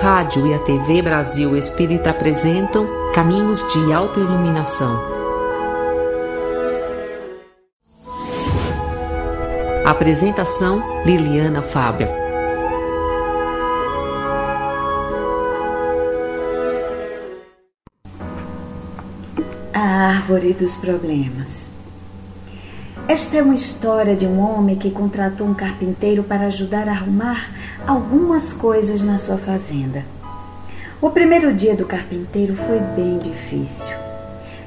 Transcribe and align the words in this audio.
rádio 0.00 0.46
e 0.46 0.54
a 0.54 0.60
TV 0.60 1.02
Brasil 1.02 1.56
Espírita 1.56 2.10
apresentam 2.10 2.86
Caminhos 3.12 3.58
de 3.72 3.92
Autoiluminação. 3.92 4.96
Apresentação 9.84 10.80
Liliana 11.04 11.62
Fábio. 11.62 12.06
A 19.74 19.80
Árvore 19.80 20.52
dos 20.52 20.76
Problemas. 20.76 21.68
Esta 23.08 23.38
é 23.38 23.42
uma 23.42 23.54
história 23.54 24.14
de 24.14 24.26
um 24.26 24.38
homem 24.38 24.76
que 24.76 24.92
contratou 24.92 25.46
um 25.46 25.54
carpinteiro 25.54 26.22
para 26.22 26.46
ajudar 26.46 26.86
a 26.88 26.92
arrumar 26.92 27.67
algumas 27.86 28.52
coisas 28.52 29.00
na 29.00 29.18
sua 29.18 29.38
fazenda. 29.38 30.04
O 31.00 31.10
primeiro 31.10 31.52
dia 31.52 31.76
do 31.76 31.84
carpinteiro 31.84 32.54
foi 32.54 32.80
bem 32.96 33.18
difícil. 33.18 33.94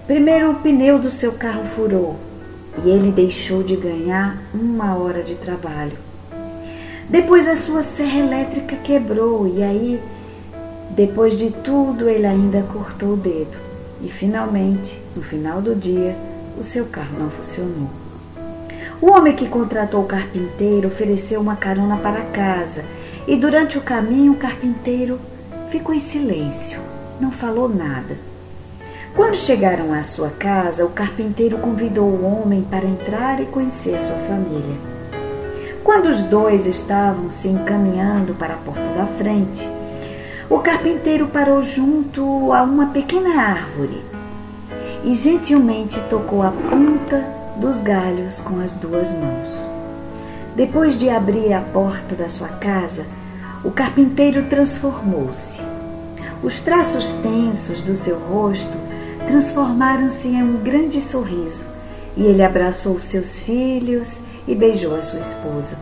Primeiro, 0.08 0.52
o 0.52 0.56
pneu 0.56 0.98
do 0.98 1.12
seu 1.12 1.34
carro 1.34 1.64
furou 1.76 2.18
e 2.84 2.90
ele 2.90 3.12
deixou 3.12 3.64
de 3.64 3.76
ganhar 3.76 4.42
uma 4.54 4.96
hora 4.96 5.22
de 5.24 5.36
trabalho. 5.36 5.98
Depois, 7.10 7.48
a 7.48 7.56
sua 7.56 7.84
serra 7.84 8.20
elétrica 8.20 8.78
quebrou 8.78 9.48
e 9.48 9.62
aí, 9.62 10.02
depois 10.92 11.38
de 11.38 11.52
tudo, 11.52 12.08
ele 12.08 12.26
ainda 12.26 12.64
cortou 12.72 13.14
o 13.14 13.18
dedo. 13.18 13.58
E 14.02 14.10
finalmente, 14.10 14.98
no 15.16 15.22
final 15.22 15.62
do 15.62 15.76
dia, 15.76 16.16
o 16.58 16.64
seu 16.64 16.86
carro 16.86 17.20
não 17.20 17.30
funcionou. 17.30 17.90
O 19.02 19.12
homem 19.12 19.36
que 19.36 19.48
contratou 19.48 20.02
o 20.02 20.08
carpinteiro 20.08 20.88
ofereceu 20.88 21.42
uma 21.42 21.56
carona 21.56 21.98
para 21.98 22.22
casa 22.22 22.84
e 23.28 23.36
durante 23.36 23.78
o 23.78 23.82
caminho 23.82 24.34
o 24.34 24.38
carpinteiro 24.38 25.20
ficou 25.70 25.94
em 25.94 26.00
silêncio, 26.00 26.80
não 27.20 27.32
falou 27.32 27.70
nada. 27.70 28.18
Quando 29.16 29.36
chegaram 29.36 29.94
à 29.94 30.04
sua 30.04 30.30
casa, 30.30 30.86
o 30.86 30.90
carpinteiro 30.90 31.58
convidou 31.58 32.06
o 32.06 32.26
homem 32.26 32.64
para 32.64 32.86
entrar 32.86 33.42
e 33.42 33.46
conhecer 33.46 34.00
sua 34.02 34.16
família. 34.16 34.78
Quando 35.84 36.06
os 36.06 36.24
dois 36.24 36.66
estavam 36.66 37.30
se 37.30 37.48
encaminhando 37.48 38.34
para 38.36 38.54
a 38.54 38.58
porta 38.58 38.88
da 38.98 39.06
frente, 39.18 39.68
o 40.50 40.60
carpinteiro 40.60 41.28
parou 41.28 41.62
junto 41.62 42.54
a 42.54 42.64
uma 42.64 42.88
pequena 42.88 43.42
árvore 43.42 44.02
e 45.04 45.14
gentilmente 45.14 46.00
tocou 46.10 46.44
a 46.44 46.52
ponta 46.52 47.26
dos 47.58 47.80
galhos 47.80 48.40
com 48.42 48.60
as 48.60 48.74
duas 48.74 49.14
mãos. 49.14 49.61
Depois 50.62 50.96
de 50.96 51.10
abrir 51.10 51.52
a 51.54 51.60
porta 51.60 52.14
da 52.14 52.30
sua 52.30 52.48
casa, 52.48 53.04
o 53.64 53.72
carpinteiro 53.72 54.44
transformou-se. 54.44 55.60
Os 56.44 56.60
traços 56.60 57.12
tensos 57.24 57.82
do 57.82 57.96
seu 57.96 58.20
rosto 58.20 58.78
transformaram-se 59.26 60.28
em 60.28 60.44
um 60.44 60.58
grande 60.58 61.02
sorriso 61.02 61.66
e 62.16 62.22
ele 62.22 62.44
abraçou 62.44 63.00
seus 63.00 63.40
filhos 63.40 64.20
e 64.48 64.54
beijou 64.54 64.96
a 64.96 65.02
sua 65.02 65.22
esposa. 65.22 65.76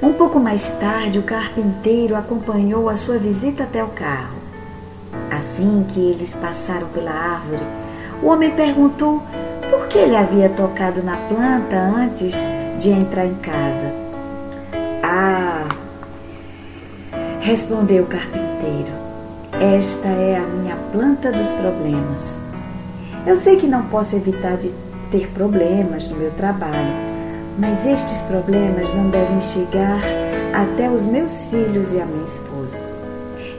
Um 0.00 0.12
pouco 0.12 0.38
mais 0.38 0.70
tarde, 0.78 1.18
o 1.18 1.22
carpinteiro 1.24 2.14
acompanhou 2.14 2.88
a 2.88 2.96
sua 2.96 3.18
visita 3.18 3.64
até 3.64 3.82
o 3.82 3.88
carro. 3.88 4.38
Assim 5.28 5.84
que 5.92 5.98
eles 5.98 6.34
passaram 6.34 6.86
pela 6.86 7.10
árvore, 7.10 7.64
o 8.22 8.28
homem 8.28 8.52
perguntou 8.52 9.20
por 9.68 9.88
que 9.88 9.98
ele 9.98 10.14
havia 10.14 10.48
tocado 10.50 11.02
na 11.02 11.16
planta 11.16 11.76
antes 11.76 12.36
de 12.78 12.90
entrar 12.90 13.26
em 13.26 13.34
casa. 13.34 13.92
Ah, 15.02 15.66
respondeu 17.40 18.04
o 18.04 18.06
carpinteiro, 18.06 18.92
esta 19.52 20.08
é 20.08 20.36
a 20.36 20.40
minha 20.40 20.76
planta 20.92 21.30
dos 21.30 21.50
problemas. 21.50 22.36
Eu 23.26 23.36
sei 23.36 23.56
que 23.56 23.66
não 23.66 23.82
posso 23.84 24.16
evitar 24.16 24.56
de 24.56 24.72
ter 25.10 25.28
problemas 25.28 26.08
no 26.08 26.16
meu 26.16 26.30
trabalho, 26.32 26.92
mas 27.58 27.86
estes 27.86 28.20
problemas 28.22 28.92
não 28.94 29.08
devem 29.10 29.40
chegar 29.40 30.00
até 30.52 30.90
os 30.90 31.04
meus 31.04 31.42
filhos 31.44 31.92
e 31.92 32.00
a 32.00 32.04
minha 32.04 32.24
esposa. 32.24 32.78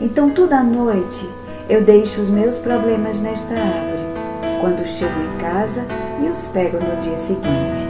Então, 0.01 0.29
toda 0.29 0.61
noite 0.61 1.29
eu 1.69 1.81
deixo 1.81 2.21
os 2.21 2.29
meus 2.29 2.57
problemas 2.57 3.19
nesta 3.19 3.53
árvore. 3.53 4.05
Quando 4.61 4.85
chego 4.85 5.13
em 5.19 5.41
casa 5.41 5.83
e 6.23 6.29
os 6.29 6.47
pego 6.47 6.77
no 6.77 7.01
dia 7.01 7.17
seguinte. 7.19 7.84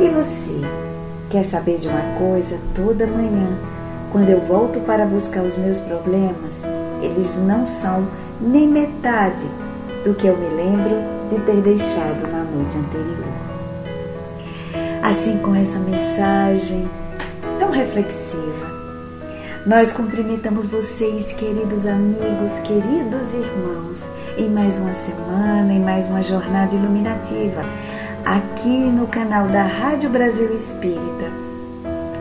E 0.00 0.08
você? 0.08 0.60
Quer 1.30 1.44
saber 1.44 1.78
de 1.78 1.86
uma 1.86 2.18
coisa? 2.18 2.58
Toda 2.74 3.06
manhã, 3.06 3.56
quando 4.10 4.28
eu 4.28 4.40
volto 4.40 4.80
para 4.80 5.06
buscar 5.06 5.42
os 5.42 5.56
meus 5.56 5.78
problemas, 5.78 6.52
eles 7.00 7.36
não 7.36 7.64
são 7.64 8.04
nem 8.40 8.66
metade 8.66 9.46
do 10.04 10.12
que 10.14 10.26
eu 10.26 10.36
me 10.36 10.48
lembro 10.48 10.96
de 11.30 11.40
ter 11.44 11.60
deixado 11.60 12.22
na 12.28 12.42
noite 12.42 12.76
anterior. 12.76 13.34
Assim, 15.00 15.38
com 15.38 15.54
essa 15.54 15.78
mensagem 15.78 16.88
tão 17.60 17.70
reflexiva, 17.70 18.74
nós 19.64 19.92
cumprimentamos 19.92 20.66
vocês, 20.66 21.32
queridos 21.34 21.86
amigos, 21.86 22.52
queridos 22.64 23.32
irmãos, 23.32 23.98
em 24.36 24.50
mais 24.50 24.76
uma 24.76 24.92
semana, 24.92 25.72
em 25.72 25.80
mais 25.80 26.06
uma 26.08 26.22
jornada 26.22 26.74
iluminativa 26.74 27.62
aqui 28.24 28.68
no 28.68 29.06
canal 29.06 29.48
da 29.48 29.62
Rádio 29.62 30.08
Brasil 30.08 30.56
Espírita, 30.56 31.30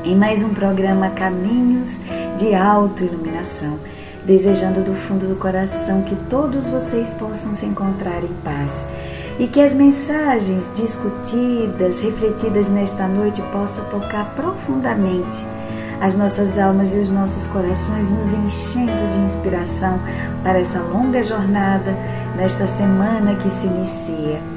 em 0.03 0.13
mais 0.13 0.43
um 0.43 0.53
programa 0.53 1.09
Caminhos 1.11 1.91
de 2.37 2.53
Autoiluminação, 2.53 3.79
desejando 4.25 4.81
do 4.81 4.93
fundo 5.07 5.27
do 5.27 5.39
coração 5.39 6.01
que 6.01 6.15
todos 6.29 6.65
vocês 6.67 7.09
possam 7.13 7.55
se 7.55 7.65
encontrar 7.65 8.21
em 8.21 8.33
paz 8.43 8.85
e 9.39 9.47
que 9.47 9.61
as 9.61 9.73
mensagens 9.73 10.65
discutidas, 10.75 12.01
refletidas 12.01 12.67
nesta 12.69 13.07
noite 13.07 13.41
possam 13.53 13.85
tocar 13.85 14.35
profundamente 14.35 15.45
as 16.01 16.17
nossas 16.17 16.59
almas 16.59 16.93
e 16.93 16.97
os 16.97 17.09
nossos 17.09 17.47
corações, 17.47 18.09
nos 18.09 18.27
enchendo 18.33 19.09
de 19.13 19.19
inspiração 19.19 19.97
para 20.43 20.59
essa 20.59 20.79
longa 20.79 21.23
jornada 21.23 21.95
nesta 22.35 22.67
semana 22.67 23.35
que 23.35 23.49
se 23.51 23.67
inicia 23.67 24.52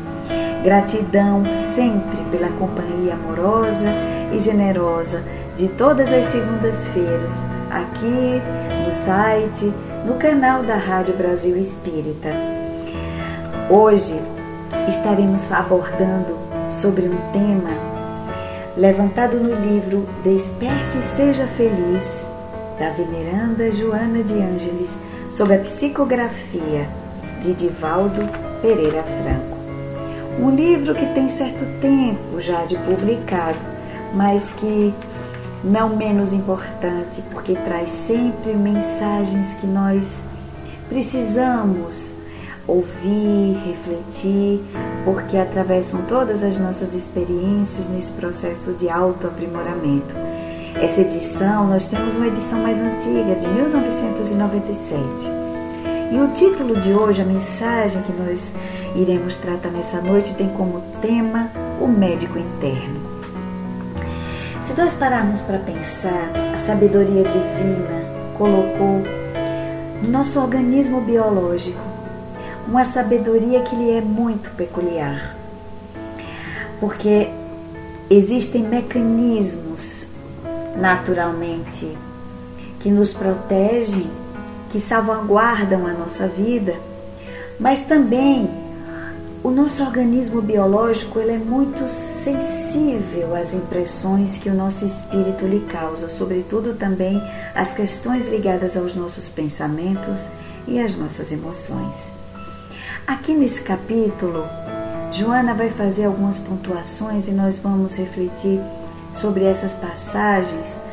Gratidão 0.62 1.42
sempre 1.74 2.18
pela 2.30 2.48
companhia 2.58 3.14
amorosa 3.14 3.86
e 4.32 4.38
generosa 4.38 5.22
de 5.54 5.68
todas 5.68 6.12
as 6.12 6.26
segundas-feiras, 6.32 7.30
aqui 7.70 8.42
no 8.84 8.92
site, 8.92 9.72
no 10.04 10.14
canal 10.14 10.62
da 10.62 10.76
Rádio 10.76 11.14
Brasil 11.14 11.56
Espírita. 11.56 12.30
Hoje 13.70 14.20
estaremos 14.88 15.50
abordando 15.50 16.36
sobre 16.80 17.08
um 17.08 17.16
tema 17.32 17.70
levantado 18.76 19.38
no 19.38 19.54
livro 19.54 20.06
Desperte 20.22 20.98
e 20.98 21.16
Seja 21.16 21.46
Feliz, 21.56 22.04
da 22.78 22.90
veneranda 22.90 23.72
Joana 23.72 24.22
de 24.22 24.34
Ângeles, 24.34 24.90
sob 25.32 25.54
a 25.54 25.58
psicografia 25.58 26.86
de 27.42 27.54
Divaldo 27.54 28.28
Pereira 28.60 29.02
Franco. 29.02 29.55
Um 30.38 30.54
livro 30.54 30.94
que 30.94 31.06
tem 31.14 31.30
certo 31.30 31.64
tempo 31.80 32.40
já 32.40 32.66
de 32.66 32.76
publicado, 32.76 33.58
mas 34.14 34.42
que 34.52 34.92
não 35.64 35.96
menos 35.96 36.32
importante, 36.32 37.22
porque 37.32 37.54
traz 37.54 37.88
sempre 38.06 38.52
mensagens 38.52 39.48
que 39.60 39.66
nós 39.66 40.02
precisamos 40.90 42.10
ouvir, 42.66 43.56
refletir, 43.64 44.60
porque 45.04 45.38
atravessam 45.38 46.02
todas 46.02 46.42
as 46.42 46.58
nossas 46.58 46.94
experiências 46.94 47.88
nesse 47.88 48.12
processo 48.12 48.72
de 48.72 48.90
autoaprimoramento. 48.90 50.14
Essa 50.74 51.00
edição, 51.00 51.66
nós 51.66 51.88
temos 51.88 52.14
uma 52.14 52.26
edição 52.26 52.58
mais 52.58 52.76
antiga, 52.78 53.34
de 53.36 53.48
1997. 53.48 55.00
E 56.12 56.20
o 56.20 56.28
título 56.34 56.78
de 56.80 56.92
hoje, 56.92 57.22
a 57.22 57.24
mensagem 57.24 58.02
que 58.02 58.12
nós 58.12 58.52
iremos 58.96 59.36
tratar 59.36 59.70
nessa 59.70 60.00
noite 60.00 60.34
tem 60.34 60.48
como 60.48 60.80
tema 61.00 61.50
o 61.80 61.86
médico 61.86 62.38
interno. 62.38 63.00
Se 64.64 64.72
nós 64.72 64.94
pararmos 64.94 65.40
para 65.42 65.58
pensar, 65.58 66.30
a 66.54 66.58
sabedoria 66.58 67.22
divina 67.22 68.04
colocou 68.36 69.02
no 70.02 70.10
nosso 70.10 70.40
organismo 70.40 71.00
biológico 71.00 71.80
uma 72.66 72.84
sabedoria 72.84 73.60
que 73.62 73.76
lhe 73.76 73.92
é 73.92 74.00
muito 74.00 74.50
peculiar. 74.56 75.36
Porque 76.80 77.28
existem 78.10 78.62
mecanismos 78.62 80.04
naturalmente 80.76 81.96
que 82.80 82.90
nos 82.90 83.12
protegem, 83.12 84.10
que 84.70 84.80
salvaguardam 84.80 85.86
a 85.86 85.92
nossa 85.92 86.26
vida, 86.26 86.74
mas 87.58 87.84
também 87.84 88.65
o 89.42 89.50
nosso 89.50 89.82
organismo 89.82 90.40
biológico 90.42 91.18
ele 91.18 91.32
é 91.32 91.38
muito 91.38 91.88
sensível 91.88 93.34
às 93.34 93.54
impressões 93.54 94.36
que 94.36 94.48
o 94.48 94.54
nosso 94.54 94.84
espírito 94.84 95.46
lhe 95.46 95.60
causa, 95.60 96.08
sobretudo 96.08 96.74
também 96.74 97.22
às 97.54 97.72
questões 97.72 98.28
ligadas 98.28 98.76
aos 98.76 98.94
nossos 98.94 99.28
pensamentos 99.28 100.26
e 100.66 100.80
às 100.80 100.96
nossas 100.96 101.30
emoções. 101.30 101.94
Aqui 103.06 103.34
nesse 103.34 103.60
capítulo, 103.62 104.44
Joana 105.12 105.54
vai 105.54 105.70
fazer 105.70 106.06
algumas 106.06 106.38
pontuações 106.38 107.28
e 107.28 107.30
nós 107.30 107.58
vamos 107.58 107.94
refletir 107.94 108.60
sobre 109.12 109.44
essas 109.44 109.72
passagens 109.72 110.85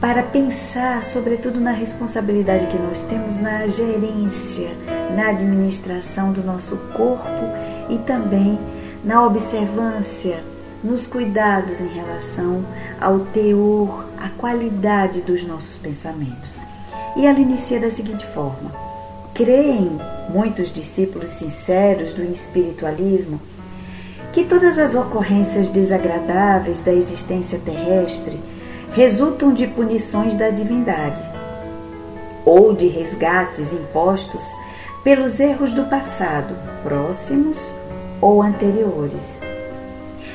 para 0.00 0.22
pensar, 0.22 1.04
sobretudo, 1.04 1.60
na 1.60 1.72
responsabilidade 1.72 2.66
que 2.68 2.78
nós 2.78 2.98
temos 3.10 3.38
na 3.38 3.68
gerência, 3.68 4.70
na 5.14 5.28
administração 5.28 6.32
do 6.32 6.42
nosso 6.42 6.76
corpo 6.96 7.28
e 7.90 7.98
também 7.98 8.58
na 9.04 9.26
observância, 9.26 10.42
nos 10.82 11.06
cuidados 11.06 11.82
em 11.82 11.88
relação 11.88 12.64
ao 12.98 13.20
teor, 13.20 14.06
à 14.18 14.30
qualidade 14.30 15.20
dos 15.20 15.42
nossos 15.42 15.76
pensamentos. 15.76 16.58
E 17.14 17.26
ela 17.26 17.38
inicia 17.38 17.78
da 17.78 17.90
seguinte 17.90 18.26
forma: 18.28 18.72
Creem 19.34 19.98
muitos 20.30 20.72
discípulos 20.72 21.32
sinceros 21.32 22.14
do 22.14 22.22
espiritualismo 22.24 23.38
que 24.32 24.44
todas 24.44 24.78
as 24.78 24.94
ocorrências 24.94 25.68
desagradáveis 25.68 26.80
da 26.80 26.92
existência 26.92 27.58
terrestre 27.58 28.38
resultam 28.92 29.54
de 29.54 29.66
punições 29.68 30.36
da 30.36 30.50
divindade 30.50 31.22
ou 32.44 32.74
de 32.74 32.88
resgates 32.88 33.72
impostos 33.72 34.44
pelos 35.04 35.38
erros 35.38 35.72
do 35.72 35.84
passado, 35.84 36.54
próximos 36.82 37.56
ou 38.20 38.42
anteriores. 38.42 39.38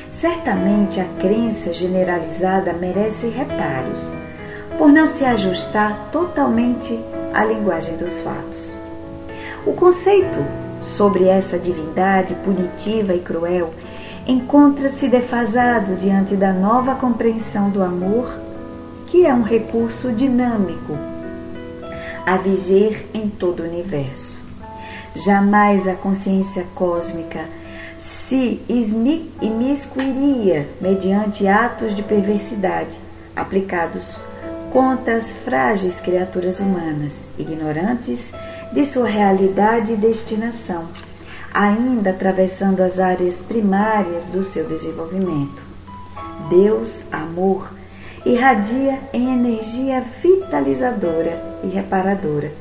Certamente 0.08 0.98
a 0.98 1.04
crença 1.20 1.74
generalizada 1.74 2.72
merece 2.72 3.26
reparos, 3.28 4.00
por 4.78 4.88
não 4.88 5.06
se 5.06 5.24
ajustar 5.24 6.08
totalmente 6.10 6.98
à 7.34 7.44
linguagem 7.44 7.96
dos 7.96 8.16
fatos. 8.18 8.74
O 9.66 9.72
conceito 9.72 10.38
sobre 10.96 11.28
essa 11.28 11.58
divindade 11.58 12.34
punitiva 12.36 13.14
e 13.14 13.20
cruel 13.20 13.72
encontra-se 14.26 15.08
defasado 15.08 15.94
diante 15.96 16.34
da 16.34 16.52
nova 16.52 16.94
compreensão 16.94 17.68
do 17.70 17.82
amor 17.82 18.45
que 19.06 19.24
é 19.26 19.32
um 19.32 19.42
recurso 19.42 20.12
dinâmico 20.12 20.96
a 22.24 22.36
viger 22.36 23.06
em 23.14 23.28
todo 23.28 23.60
o 23.60 23.66
universo. 23.66 24.36
Jamais 25.14 25.86
a 25.86 25.94
consciência 25.94 26.66
cósmica 26.74 27.44
se 28.00 28.60
imiscuiria 29.40 30.68
mediante 30.80 31.46
atos 31.46 31.94
de 31.94 32.02
perversidade 32.02 32.98
aplicados 33.34 34.16
contra 34.72 35.16
as 35.16 35.32
frágeis 35.32 36.00
criaturas 36.00 36.58
humanas, 36.58 37.24
ignorantes 37.38 38.32
de 38.72 38.84
sua 38.84 39.06
realidade 39.06 39.92
e 39.92 39.96
destinação, 39.96 40.88
ainda 41.54 42.10
atravessando 42.10 42.80
as 42.82 42.98
áreas 42.98 43.38
primárias 43.38 44.26
do 44.26 44.42
seu 44.42 44.66
desenvolvimento. 44.66 45.62
Deus, 46.50 47.04
amor, 47.12 47.70
irradia 48.26 48.98
em 49.12 49.32
energia 49.32 50.02
vitalizadora 50.20 51.40
e 51.62 51.68
reparadora, 51.68 52.52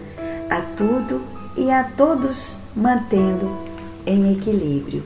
a 0.48 0.62
tudo 0.78 1.24
e 1.58 1.72
a 1.72 1.84
todos 1.84 2.56
mantendo 2.76 3.52
em 4.06 4.32
equilíbrio. 4.34 5.02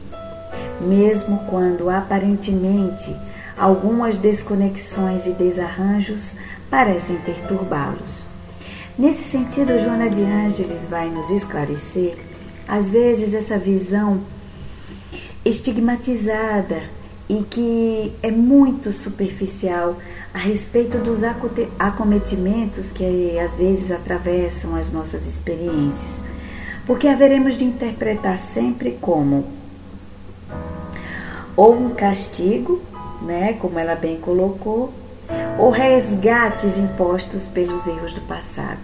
Mesmo 0.81 1.39
quando 1.49 1.89
aparentemente 1.89 3.15
algumas 3.57 4.17
desconexões 4.17 5.25
e 5.25 5.29
desarranjos 5.29 6.35
parecem 6.69 7.15
perturbá-los. 7.19 8.19
Nesse 8.97 9.23
sentido, 9.23 9.79
Joana 9.79 10.09
de 10.09 10.21
Ângeles 10.21 10.85
vai 10.89 11.09
nos 11.09 11.29
esclarecer, 11.29 12.17
às 12.67 12.89
vezes, 12.89 13.33
essa 13.33 13.57
visão 13.57 14.19
estigmatizada 15.45 16.83
e 17.29 17.43
que 17.43 18.11
é 18.21 18.29
muito 18.29 18.91
superficial 18.91 19.95
a 20.39 20.41
respeito 20.41 20.97
dos 20.99 21.19
acometimentos 21.77 22.93
que 22.93 23.37
às 23.37 23.55
vezes 23.55 23.91
atravessam 23.91 24.73
as 24.73 24.89
nossas 24.89 25.27
experiências, 25.27 26.13
porque 26.87 27.09
haveremos 27.09 27.57
de 27.57 27.65
interpretar 27.65 28.37
sempre 28.37 28.97
como 29.01 29.45
ou 31.57 31.75
um 31.75 31.89
castigo, 31.89 32.81
né, 33.21 33.57
como 33.59 33.77
ela 33.77 33.95
bem 33.95 34.17
colocou, 34.17 34.93
ou 35.57 35.71
resgates 35.71 36.77
impostos 36.77 37.45
pelos 37.47 37.85
erros 37.85 38.13
do 38.13 38.21
passado. 38.21 38.79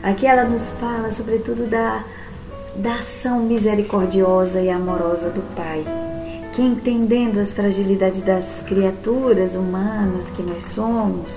Aqui 0.00 0.24
ela 0.24 0.44
nos 0.44 0.68
fala 0.78 1.10
sobretudo 1.10 1.68
da, 1.68 2.04
da 2.76 2.94
ação 2.94 3.40
misericordiosa 3.40 4.60
e 4.60 4.70
amorosa 4.70 5.30
do 5.30 5.42
Pai 5.56 5.84
que 6.54 6.62
entendendo 6.62 7.38
as 7.38 7.52
fragilidades 7.52 8.22
das 8.22 8.44
criaturas 8.66 9.54
humanas 9.54 10.28
que 10.30 10.42
nós 10.42 10.64
somos, 10.64 11.30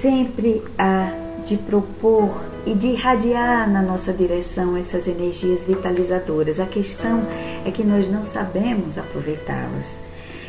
sempre 0.00 0.62
há 0.78 1.12
de 1.44 1.56
propor 1.56 2.42
e 2.66 2.74
de 2.74 2.88
irradiar 2.88 3.70
na 3.70 3.80
nossa 3.80 4.12
direção 4.12 4.76
essas 4.76 5.06
energias 5.06 5.62
vitalizadoras. 5.62 6.58
A 6.58 6.66
questão 6.66 7.22
é 7.64 7.70
que 7.70 7.84
nós 7.84 8.10
não 8.10 8.24
sabemos 8.24 8.98
aproveitá-las. 8.98 9.98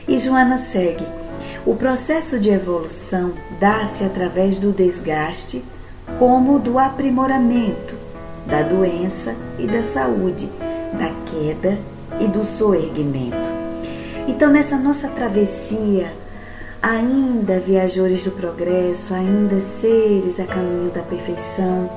E 0.07 0.17
Joana 0.17 0.57
segue: 0.57 1.05
o 1.65 1.75
processo 1.75 2.39
de 2.39 2.49
evolução 2.49 3.33
dá-se 3.59 4.03
através 4.03 4.57
do 4.57 4.71
desgaste, 4.71 5.63
como 6.17 6.57
do 6.57 6.79
aprimoramento, 6.79 7.95
da 8.47 8.63
doença 8.63 9.35
e 9.59 9.67
da 9.67 9.83
saúde, 9.83 10.49
da 10.93 11.11
queda 11.29 11.77
e 12.19 12.27
do 12.27 12.45
soerguimento. 12.45 13.57
Então, 14.27 14.49
nessa 14.49 14.77
nossa 14.77 15.07
travessia, 15.07 16.11
ainda 16.81 17.59
viajores 17.59 18.23
do 18.23 18.31
progresso, 18.31 19.13
ainda 19.13 19.61
seres 19.61 20.39
a 20.39 20.45
caminho 20.45 20.91
da 20.91 21.01
perfeição, 21.01 21.89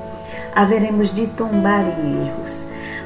haveremos 0.55 1.13
de 1.13 1.27
tombar 1.27 1.83
em 1.83 2.27
erros, 2.27 2.63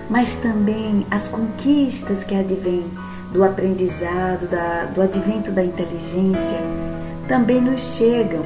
mas 0.09 0.35
também 0.35 1.05
as 1.09 1.27
conquistas 1.27 2.23
que 2.23 2.35
advêm 2.35 2.85
do 3.31 3.43
aprendizado, 3.43 4.49
da, 4.49 4.85
do 4.85 5.01
advento 5.01 5.51
da 5.51 5.63
inteligência, 5.63 6.59
também 7.27 7.59
nos 7.59 7.81
chegam. 7.95 8.43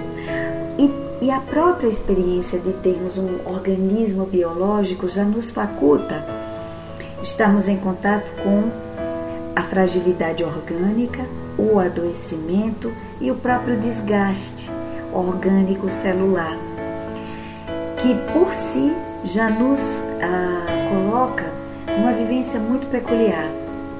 E, 0.77 1.25
e 1.25 1.29
a 1.29 1.39
própria 1.41 1.89
experiência 1.89 2.57
de 2.57 2.71
termos 2.73 3.17
um 3.17 3.37
organismo 3.45 4.25
biológico 4.25 5.09
já 5.09 5.23
nos 5.23 5.51
faculta 5.51 6.48
Estamos 7.21 7.67
em 7.67 7.75
contato 7.77 8.31
com 8.43 8.71
a 9.53 9.61
fragilidade 9.63 10.41
orgânica, 10.43 11.25
o 11.57 11.77
adoecimento 11.77 12.93
e 13.19 13.29
o 13.29 13.35
próprio 13.35 13.77
desgaste 13.77 14.69
orgânico 15.11 15.89
celular, 15.89 16.57
que 18.01 18.15
por 18.31 18.53
si 18.53 18.93
já 19.25 19.49
nos 19.49 19.79
ah, 20.21 20.65
coloca 20.89 21.45
numa 21.97 22.13
vivência 22.13 22.57
muito 22.57 22.89
peculiar 22.89 23.49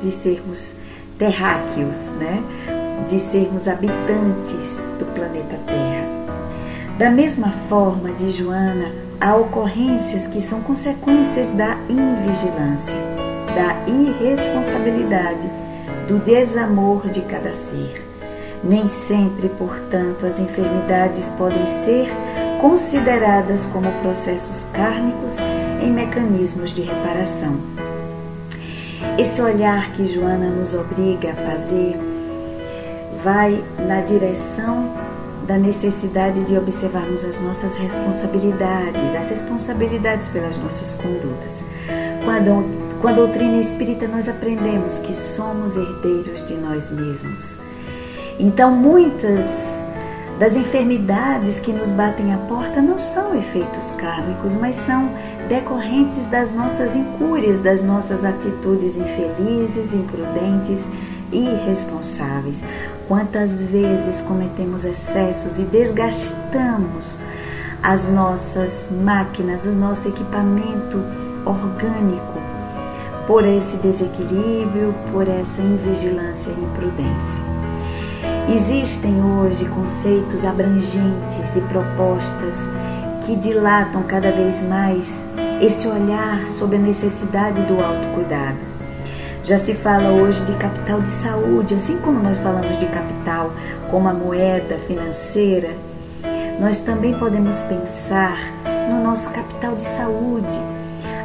de 0.01 0.11
sermos 0.13 0.71
terráqueos, 1.17 1.97
né? 2.17 2.41
de 3.09 3.19
sermos 3.19 3.67
habitantes 3.67 4.69
do 4.97 5.05
planeta 5.13 5.57
Terra. 5.65 6.07
Da 6.97 7.09
mesma 7.09 7.51
forma, 7.67 8.11
de 8.11 8.31
Joana, 8.31 9.08
há 9.19 9.35
ocorrências 9.35 10.27
que 10.27 10.41
são 10.41 10.61
consequências 10.61 11.49
da 11.49 11.75
invigilância, 11.89 12.97
da 13.47 13.91
irresponsabilidade, 13.91 15.47
do 16.07 16.19
desamor 16.19 17.07
de 17.09 17.21
cada 17.21 17.53
ser. 17.53 18.05
Nem 18.63 18.87
sempre, 18.87 19.49
portanto, 19.49 20.25
as 20.25 20.39
enfermidades 20.39 21.25
podem 21.37 21.65
ser 21.85 22.09
consideradas 22.61 23.65
como 23.67 23.91
processos 24.01 24.65
kármicos 24.73 25.35
em 25.81 25.91
mecanismos 25.91 26.73
de 26.73 26.81
reparação. 26.81 27.57
Esse 29.17 29.41
olhar 29.41 29.91
que 29.93 30.05
Joana 30.13 30.49
nos 30.49 30.73
obriga 30.73 31.31
a 31.31 31.35
fazer 31.35 31.97
vai 33.23 33.63
na 33.77 34.01
direção 34.01 34.89
da 35.49 35.57
necessidade 35.57 36.45
de 36.45 36.55
observarmos 36.55 37.25
as 37.25 37.41
nossas 37.41 37.75
responsabilidades, 37.75 39.15
as 39.19 39.31
responsabilidades 39.31 40.27
pelas 40.27 40.55
nossas 40.59 40.93
condutas. 40.93 41.53
Com 43.01 43.07
a, 43.07 43.11
doutrina 43.11 43.57
espírita, 43.57 44.07
nós 44.07 44.29
aprendemos 44.29 44.99
que 44.99 45.15
somos 45.15 45.75
herdeiros 45.75 46.45
de 46.45 46.53
nós 46.53 46.91
mesmos. 46.91 47.57
Então, 48.39 48.69
muitas 48.69 49.43
das 50.37 50.55
enfermidades 50.55 51.59
que 51.59 51.73
nos 51.73 51.89
batem 51.89 52.31
à 52.31 52.37
porta 52.37 52.79
não 52.79 52.99
são 52.99 53.35
efeitos 53.35 53.89
kármicos, 53.97 54.53
mas 54.53 54.75
são 54.85 55.09
decorrentes 55.47 56.27
das 56.27 56.53
nossas 56.53 56.95
incúrias, 56.95 57.59
das 57.63 57.81
nossas 57.81 58.23
atitudes 58.23 58.95
infelizes, 58.95 59.95
imprudentes 59.95 60.79
e 61.31 61.39
irresponsáveis. 61.39 62.57
Quantas 63.09 63.49
vezes 63.59 64.21
cometemos 64.21 64.85
excessos 64.85 65.57
e 65.57 65.63
desgastamos 65.63 67.17
as 67.81 68.07
nossas 68.07 68.71
máquinas, 69.03 69.65
o 69.65 69.71
nosso 69.71 70.07
equipamento 70.07 71.03
orgânico 71.43 72.39
por 73.25 73.43
esse 73.43 73.77
desequilíbrio, 73.77 74.93
por 75.11 75.27
essa 75.27 75.59
invigilância 75.59 76.51
e 76.51 76.63
imprudência. 76.63 77.43
Existem 78.47 79.15
hoje 79.23 79.65
conceitos 79.65 80.45
abrangentes 80.45 81.55
e 81.55 81.61
propostas 81.61 82.55
que 83.25 83.35
dilatam 83.37 84.03
cada 84.03 84.31
vez 84.31 84.61
mais 84.61 85.07
esse 85.59 85.87
olhar 85.87 86.47
sobre 86.59 86.75
a 86.75 86.79
necessidade 86.79 87.59
do 87.61 87.83
autocuidado. 87.83 88.78
Já 89.49 89.57
se 89.57 89.73
fala 89.73 90.11
hoje 90.11 90.39
de 90.45 90.53
capital 90.57 91.01
de 91.01 91.09
saúde, 91.09 91.73
assim 91.73 91.97
como 91.97 92.19
nós 92.19 92.37
falamos 92.37 92.77
de 92.77 92.85
capital 92.85 93.51
como 93.89 94.07
a 94.07 94.13
moeda 94.13 94.77
financeira, 94.85 95.71
nós 96.59 96.79
também 96.81 97.15
podemos 97.15 97.59
pensar 97.61 98.37
no 98.91 99.03
nosso 99.03 99.27
capital 99.31 99.75
de 99.75 99.87
saúde, 99.87 100.55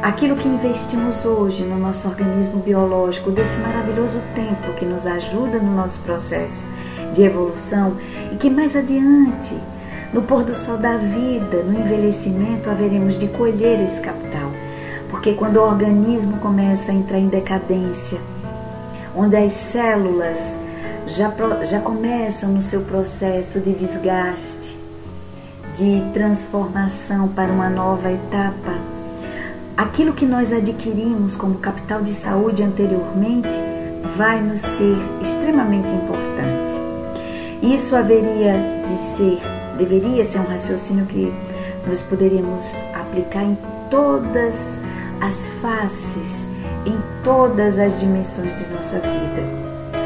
aquilo 0.01 0.37
que 0.37 0.47
investimos 0.47 1.23
hoje 1.23 1.61
no 1.61 1.77
nosso 1.77 2.07
organismo 2.07 2.63
biológico, 2.63 3.29
desse 3.29 3.57
maravilhoso 3.57 4.19
tempo 4.33 4.73
que 4.73 4.85
nos 4.85 5.05
ajuda 5.05 5.59
no 5.59 5.75
nosso 5.75 5.99
processo 5.99 6.65
de 7.13 7.21
evolução 7.21 7.95
e 8.31 8.37
que 8.37 8.49
mais 8.49 8.75
adiante, 8.75 9.55
no 10.11 10.23
pôr 10.23 10.43
do 10.43 10.55
sol 10.55 10.77
da 10.77 10.97
vida, 10.97 11.61
no 11.61 11.79
envelhecimento, 11.79 12.71
haveremos 12.71 13.19
de 13.19 13.27
colher 13.27 13.85
esse 13.85 14.01
capital. 14.01 14.54
Porque 15.25 15.39
quando 15.39 15.57
o 15.57 15.63
organismo 15.63 16.37
começa 16.37 16.91
a 16.91 16.93
entrar 16.93 17.17
em 17.17 17.27
decadência, 17.27 18.19
onde 19.15 19.35
as 19.35 19.53
células 19.53 20.39
já, 21.07 21.33
já 21.63 21.81
começam 21.81 22.47
no 22.51 22.61
seu 22.61 22.81
processo 22.81 23.59
de 23.59 23.73
desgaste, 23.73 24.77
de 25.75 26.03
transformação 26.13 27.27
para 27.29 27.51
uma 27.51 27.71
nova 27.71 28.11
etapa, 28.11 28.75
aquilo 29.75 30.13
que 30.13 30.27
nós 30.27 30.53
adquirimos 30.53 31.35
como 31.35 31.55
capital 31.55 32.03
de 32.03 32.13
saúde 32.13 32.61
anteriormente 32.61 33.49
vai 34.15 34.39
nos 34.39 34.61
ser 34.61 34.95
extremamente 35.23 35.91
importante. 35.91 36.71
Isso 37.63 37.95
haveria 37.95 38.53
de 38.83 39.17
ser, 39.17 39.41
deveria 39.75 40.23
ser 40.29 40.37
um 40.37 40.45
raciocínio 40.45 41.07
que 41.07 41.33
nós 41.87 41.99
poderíamos 42.03 42.61
aplicar 42.93 43.43
em 43.43 43.57
todas 43.89 44.53
as 44.53 44.74
faces, 45.61 46.45
em 46.85 46.97
todas 47.23 47.79
as 47.79 47.99
dimensões 47.99 48.55
de 48.57 48.67
nossa 48.67 48.99
vida. 48.99 49.43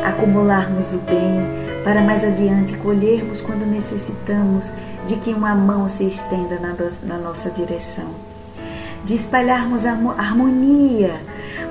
Acumularmos 0.05 0.93
o 0.93 0.97
bem 0.97 1.83
para 1.83 2.01
mais 2.01 2.23
adiante 2.23 2.75
colhermos 2.77 3.41
quando 3.41 3.65
necessitamos 3.65 4.71
de 5.05 5.15
que 5.17 5.33
uma 5.33 5.55
mão 5.55 5.89
se 5.89 6.05
estenda 6.05 6.59
na, 6.59 6.75
na 7.03 7.17
nossa 7.17 7.49
direção. 7.49 8.09
De 9.03 9.15
espalharmos 9.15 9.85
a 9.85 9.91
harmonia 9.91 11.19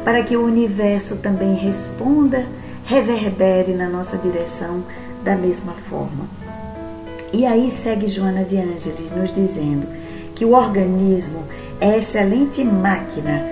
para 0.04 0.22
que 0.22 0.36
o 0.36 0.44
universo 0.44 1.16
também 1.16 1.54
responda, 1.54 2.44
reverbere 2.84 3.72
na 3.72 3.88
nossa 3.88 4.16
direção 4.16 4.82
da 5.22 5.36
mesma 5.36 5.72
forma. 5.88 6.26
E 7.32 7.44
aí 7.44 7.70
segue 7.70 8.08
Joana 8.08 8.44
de 8.44 8.56
Ângeles 8.56 9.10
nos 9.10 9.32
dizendo 9.32 9.86
que 10.34 10.44
o 10.44 10.54
organismo 10.54 11.44
é 11.80 11.98
excelente 11.98 12.62
máquina 12.64 13.44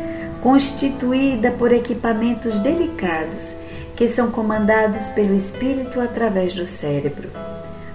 constituída 0.42 1.50
por 1.50 1.72
equipamentos 1.72 2.58
delicados 2.60 3.54
que 3.96 4.06
são 4.06 4.30
comandados 4.30 5.08
pelo 5.08 5.34
espírito 5.34 6.00
através 6.00 6.54
do 6.54 6.66
cérebro. 6.66 7.28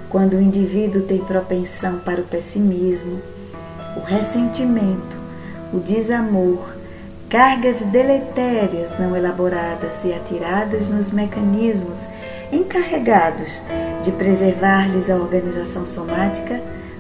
Quando 0.09 0.33
o 0.33 0.41
indivíduo 0.41 1.03
tem 1.03 1.19
propensão 1.19 2.00
para 2.00 2.19
o 2.19 2.25
pessimismo, 2.25 3.21
o 3.95 4.01
ressentimento, 4.01 5.17
o 5.71 5.79
desamor, 5.79 6.73
cargas 7.29 7.79
deletérias 7.79 8.97
não 9.00 9.15
elaboradas 9.15 10.03
e 10.03 10.13
atiradas 10.13 10.88
nos 10.89 11.11
mecanismos 11.11 12.01
encarregados 12.51 13.57
de 14.03 14.11
preservar-lhes 14.11 15.09
a 15.09 15.15
organização 15.15 15.85
somática, 15.85 16.59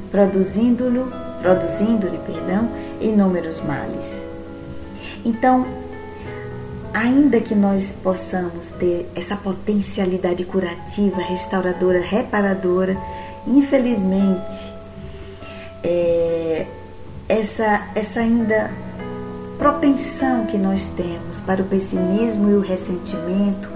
produzindo-lhe, 0.09 1.03
produzindo-lhe, 1.41 2.19
perdão, 2.19 2.69
inúmeros 3.01 3.61
males. 3.61 4.05
Então, 5.25 5.65
ainda 6.93 7.39
que 7.39 7.55
nós 7.55 7.93
possamos 8.03 8.71
ter 8.79 9.09
essa 9.15 9.35
potencialidade 9.35 10.43
curativa, 10.45 11.21
restauradora, 11.21 12.01
reparadora, 12.01 12.97
infelizmente, 13.47 14.71
é, 15.83 16.65
essa, 17.27 17.87
essa 17.95 18.19
ainda 18.19 18.69
propensão 19.57 20.45
que 20.47 20.57
nós 20.57 20.89
temos 20.97 21.39
para 21.41 21.61
o 21.61 21.65
pessimismo 21.65 22.49
e 22.49 22.53
o 22.55 22.61
ressentimento, 22.61 23.69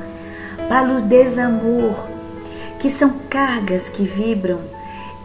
para 0.67 0.97
o 0.97 1.01
desamor, 1.01 1.95
que 2.79 2.89
são 2.89 3.13
cargas 3.29 3.87
que 3.89 4.03
vibram 4.03 4.59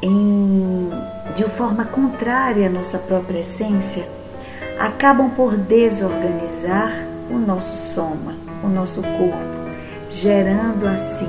em, 0.03 0.91
de 1.35 1.45
forma 1.45 1.85
contrária 1.85 2.67
à 2.67 2.71
nossa 2.71 2.99
própria 2.99 3.41
essência, 3.41 4.07
acabam 4.79 5.31
por 5.31 5.57
desorganizar 5.57 7.07
o 7.31 7.39
nosso 7.39 7.95
soma, 7.95 8.35
o 8.65 8.69
nosso 8.69 9.03
corpo, 9.03 9.71
gerando 10.11 10.87
assim 10.87 11.29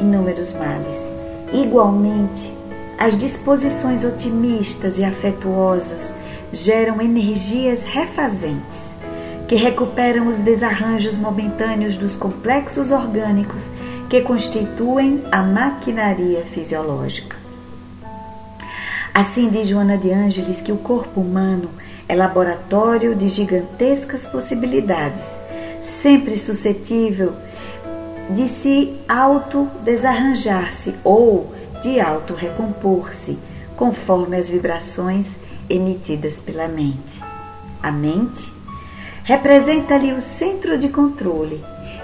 inúmeros 0.00 0.52
males. 0.52 0.98
Igualmente, 1.52 2.52
as 2.98 3.16
disposições 3.16 4.04
otimistas 4.04 4.98
e 4.98 5.04
afetuosas 5.04 6.12
geram 6.52 7.00
energias 7.00 7.84
refazentes 7.84 8.88
que 9.48 9.54
recuperam 9.54 10.28
os 10.28 10.36
desarranjos 10.36 11.16
momentâneos 11.16 11.96
dos 11.96 12.14
complexos 12.14 12.90
orgânicos 12.90 13.62
que 14.10 14.20
constituem 14.20 15.24
a 15.32 15.42
maquinaria 15.42 16.42
fisiológica. 16.42 17.37
Assim 19.14 19.48
diz 19.48 19.66
Joana 19.66 19.96
de 19.96 20.12
Ângeles 20.12 20.60
que 20.60 20.72
o 20.72 20.76
corpo 20.76 21.20
humano 21.20 21.70
é 22.08 22.14
laboratório 22.14 23.14
de 23.14 23.28
gigantescas 23.28 24.26
possibilidades, 24.26 25.22
sempre 25.82 26.38
suscetível 26.38 27.34
de 28.30 28.48
se 28.48 28.94
auto-desarranjar-se 29.08 30.94
ou 31.02 31.52
de 31.82 32.00
auto-recompor-se, 32.00 33.38
conforme 33.76 34.36
as 34.36 34.48
vibrações 34.48 35.26
emitidas 35.68 36.38
pela 36.38 36.68
mente. 36.68 37.22
A 37.82 37.90
mente 37.90 38.52
representa-lhe 39.24 40.12
o 40.12 40.20
centro 40.20 40.78
de 40.78 40.88
controle 40.88 41.62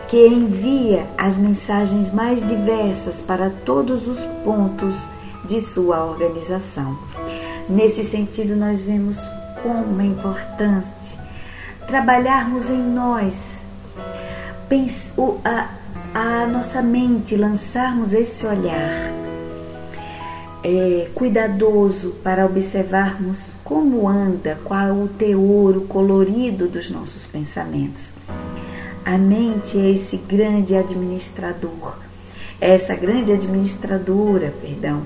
que 0.08 0.26
envia 0.26 1.06
as 1.16 1.36
mensagens 1.36 2.12
mais 2.12 2.46
diversas 2.46 3.20
para 3.20 3.50
todos 3.64 4.06
os 4.06 4.18
pontos 4.44 4.94
de 5.44 5.60
sua 5.60 6.04
organização. 6.04 6.98
Nesse 7.68 8.04
sentido, 8.04 8.54
nós 8.56 8.82
vemos 8.82 9.18
como 9.62 10.00
é 10.00 10.04
importante 10.04 11.18
trabalharmos 11.86 12.70
em 12.70 12.82
nós 12.82 13.34
a, 16.14 16.46
nossa 16.46 16.82
mente, 16.82 17.36
lançarmos 17.36 18.12
esse 18.12 18.44
olhar 18.46 19.12
é, 20.64 21.08
cuidadoso 21.14 22.16
para 22.22 22.44
observarmos 22.46 23.38
como 23.62 24.08
anda, 24.08 24.58
qual 24.64 24.92
o 24.92 25.08
teor, 25.08 25.76
o 25.76 25.86
colorido 25.86 26.66
dos 26.66 26.90
nossos 26.90 27.24
pensamentos. 27.24 28.10
A 29.04 29.16
mente 29.16 29.78
é 29.78 29.90
esse 29.90 30.16
grande 30.16 30.74
administrador, 30.74 31.96
é 32.60 32.74
essa 32.74 32.94
grande 32.94 33.32
administradora, 33.32 34.52
perdão, 34.60 35.02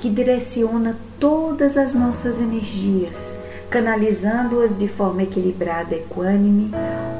que 0.00 0.08
direciona 0.08 0.96
todas 1.20 1.76
as 1.76 1.92
nossas 1.92 2.40
energias, 2.40 3.34
canalizando-as 3.68 4.76
de 4.76 4.88
forma 4.88 5.22
equilibrada, 5.22 5.94
equânime, 5.94 6.72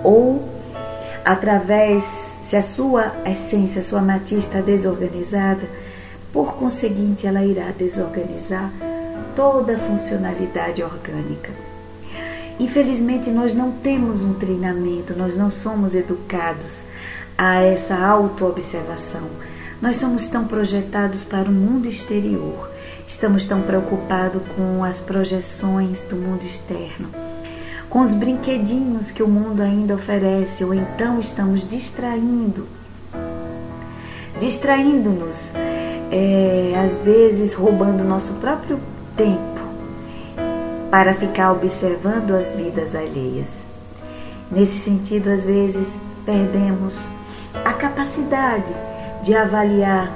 ou 0.03 0.49
através, 1.23 2.03
se 2.49 2.57
a 2.57 2.63
sua 2.63 3.13
essência, 3.27 3.81
a 3.81 3.85
sua 3.85 4.01
matriz 4.01 4.45
está 4.45 4.63
desorganizada, 4.63 5.69
por 6.33 6.55
conseguinte 6.55 7.27
ela 7.27 7.45
irá 7.45 7.71
desorganizar 7.77 8.73
toda 9.37 9.75
a 9.75 9.79
funcionalidade 9.79 10.83
orgânica. 10.83 11.51
Infelizmente, 12.59 13.29
nós 13.31 13.55
não 13.55 13.73
temos 13.73 14.23
um 14.23 14.33
treinamento, 14.35 15.15
nós 15.15 15.37
não 15.37 15.51
somos 15.51 15.95
educados 15.95 16.83
a 17.37 17.61
essa 17.61 17.95
autoobservação, 17.97 19.29
Nós 19.81 19.97
somos 19.97 20.27
tão 20.27 20.45
projetados 20.45 21.23
para 21.23 21.49
o 21.49 21.53
mundo 21.53 21.89
exterior, 21.89 22.71
estamos 23.09 23.47
tão 23.47 23.63
preocupados 23.63 24.43
com 24.55 24.85
as 24.85 25.01
projeções 25.01 26.05
do 26.05 26.17
mundo 26.17 26.43
externo, 26.43 27.09
com 27.89 28.01
os 28.01 28.13
brinquedinhos 28.13 29.11
que 29.11 29.23
o 29.23 29.29
mundo 29.29 29.63
ainda 29.63 29.95
oferece, 29.95 30.63
ou 30.65 30.75
então 30.75 31.19
estamos 31.19 31.67
distraindo, 31.67 32.69
distraindo-nos, 34.39 35.51
é, 36.11 36.75
às 36.85 36.99
vezes 36.99 37.55
roubando 37.55 38.05
nosso 38.05 38.35
próprio 38.35 38.79
tempo 39.17 39.61
para 40.91 41.15
ficar 41.15 41.53
observando 41.53 42.33
as 42.33 42.53
vidas 42.53 42.95
alheias. 42.95 43.49
Nesse 44.51 44.79
sentido, 44.79 45.31
às 45.31 45.43
vezes, 45.43 45.89
perdemos 46.27 46.93
a 47.65 47.73
capacidade 47.73 48.75
de 49.23 49.35
avaliar 49.35 50.11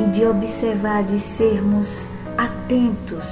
e 0.00 0.10
de 0.10 0.26
observar, 0.26 1.04
de 1.04 1.20
sermos 1.20 1.88
atentos 2.36 3.24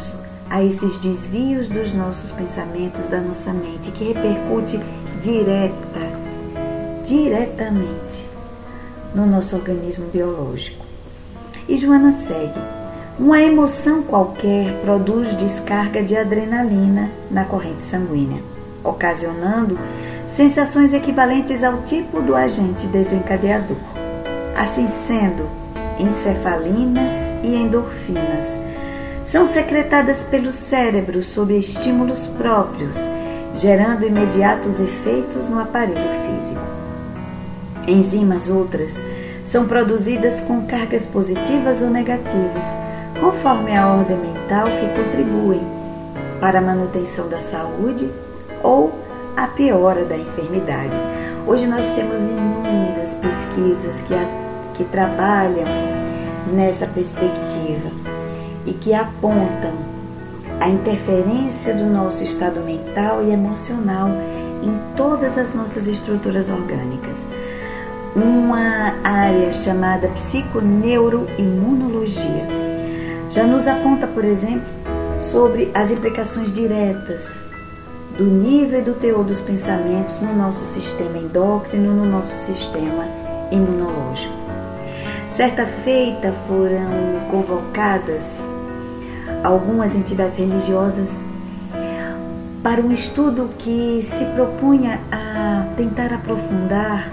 a 0.49 0.63
esses 0.63 0.97
desvios 0.99 1.69
dos 1.69 1.93
nossos 1.93 2.31
pensamentos, 2.31 3.09
da 3.09 3.21
nossa 3.21 3.53
mente, 3.53 3.91
que 3.91 4.13
repercute 4.13 4.79
direta, 5.23 6.01
diretamente 7.05 8.25
no 9.15 9.27
nosso 9.27 9.57
organismo 9.57 10.07
biológico. 10.07 10.85
E 11.69 11.77
Joana 11.77 12.13
segue. 12.13 12.61
Uma 13.19 13.41
emoção 13.41 14.03
qualquer 14.03 14.81
produz 14.81 15.33
descarga 15.35 16.03
de 16.03 16.17
adrenalina 16.17 17.11
na 17.31 17.45
corrente 17.45 17.83
sanguínea, 17.83 18.43
ocasionando 18.83 19.79
sensações 20.27 20.93
equivalentes 20.93 21.63
ao 21.63 21.83
tipo 21.83 22.21
do 22.21 22.35
agente 22.35 22.89
desencadeador. 22.89 23.94
Assim 24.57 24.89
sendo, 24.89 25.49
encefalinas 25.99 27.13
e 27.43 27.55
endorfinas 27.55 28.59
são 29.25 29.47
secretadas 29.47 30.23
pelo 30.25 30.53
cérebro 30.53 31.23
sob 31.23 31.57
estímulos 31.57 32.27
próprios, 32.39 32.95
gerando 33.55 34.07
imediatos 34.07 34.81
efeitos 34.81 35.49
no 35.49 35.59
aparelho 35.59 35.97
físico. 35.97 36.61
Enzimas 37.87 38.49
outras 38.49 38.93
são 39.45 39.67
produzidas 39.67 40.41
com 40.41 40.67
cargas 40.67 41.07
positivas 41.07 41.83
ou 41.83 41.91
negativas, 41.91 42.65
conforme 43.21 43.77
a 43.77 43.89
ordem 43.89 44.17
mental 44.17 44.67
que 44.67 45.03
contribuem 45.03 45.63
para 46.41 46.59
a 46.59 46.63
manutenção 46.63 47.29
da 47.29 47.41
saúde 47.41 48.11
ou 48.63 48.93
a 49.37 49.47
piora 49.47 50.05
da 50.05 50.17
enfermidade. 50.17 50.95
Hoje 51.47 51.67
nós 51.67 51.85
temos 51.91 52.17
inúmeras 52.17 53.15
pesquisas 53.15 54.01
que, 54.07 54.15
a, 54.15 54.44
que 54.75 54.85
trabalham 54.85 55.65
nessa 56.53 56.87
perspectiva 56.87 57.91
e 58.67 58.73
que 58.73 58.95
apontam 58.95 59.73
a 60.61 60.69
interferência 60.69 61.75
do 61.75 61.85
nosso 61.85 62.23
estado 62.23 62.61
mental 62.61 63.25
e 63.25 63.33
emocional 63.33 64.09
em 64.63 64.79
todas 64.97 65.37
as 65.37 65.53
nossas 65.55 65.87
estruturas 65.87 66.49
orgânicas. 66.49 67.19
Uma 68.15 68.95
área 69.03 69.53
chamada 69.53 70.09
psiconeuroimunologia 70.09 72.47
já 73.31 73.45
nos 73.45 73.67
aponta, 73.67 74.07
por 74.07 74.25
exemplo, 74.25 74.67
sobre 75.31 75.71
as 75.75 75.91
implicações 75.91 76.51
diretas 76.53 77.29
do 78.17 78.25
nível 78.25 78.79
e 78.79 78.83
do 78.83 78.95
teor 78.95 79.25
dos 79.25 79.41
pensamentos 79.41 80.21
no 80.21 80.37
nosso 80.37 80.65
sistema 80.67 81.19
endócrino, 81.19 81.93
no 81.93 82.07
nosso 82.07 82.37
sistema 82.47 83.09
imunológico. 83.51 84.44
Certa 85.37 85.67
feita 85.67 86.33
foram 86.47 87.29
convocadas 87.29 88.23
algumas 89.43 89.93
entidades 89.93 90.37
religiosas 90.37 91.11
para 92.63 92.81
um 92.81 92.93
estudo 92.93 93.51
que 93.59 94.09
se 94.17 94.25
propunha 94.27 95.01
a 95.11 95.67
tentar 95.77 96.13
aprofundar 96.13 97.11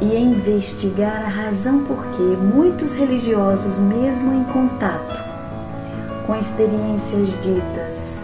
e 0.00 0.16
investigar 0.16 1.24
a 1.24 1.28
razão 1.28 1.82
por 1.82 2.00
que 2.12 2.22
muitos 2.22 2.94
religiosos, 2.94 3.76
mesmo 3.76 4.32
em 4.32 4.44
contato 4.44 5.20
com 6.28 6.36
experiências 6.36 7.30
ditas 7.42 8.18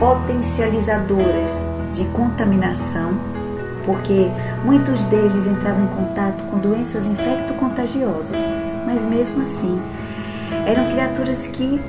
potencializadoras 0.00 1.52
de 1.94 2.04
contaminação, 2.06 3.12
porque 3.84 4.28
muitos 4.64 5.04
deles 5.04 5.46
entravam 5.46 5.84
em 5.84 5.88
contato 5.88 6.42
com 6.50 6.58
doenças 6.58 7.06
infecto-contagiosas, 7.06 8.36
mas 8.86 9.02
mesmo 9.02 9.42
assim 9.42 9.80
eram 10.66 10.90
criaturas 10.90 11.46
que, 11.46 11.80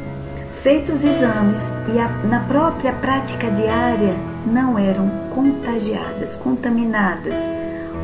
feitos 0.62 1.04
exames 1.04 1.60
e 1.94 2.00
a, 2.00 2.08
na 2.28 2.40
própria 2.42 2.92
prática 2.94 3.50
diária, 3.52 4.16
não 4.46 4.78
eram 4.80 5.10
contagiadas, 5.34 6.36
contaminadas 6.36 7.36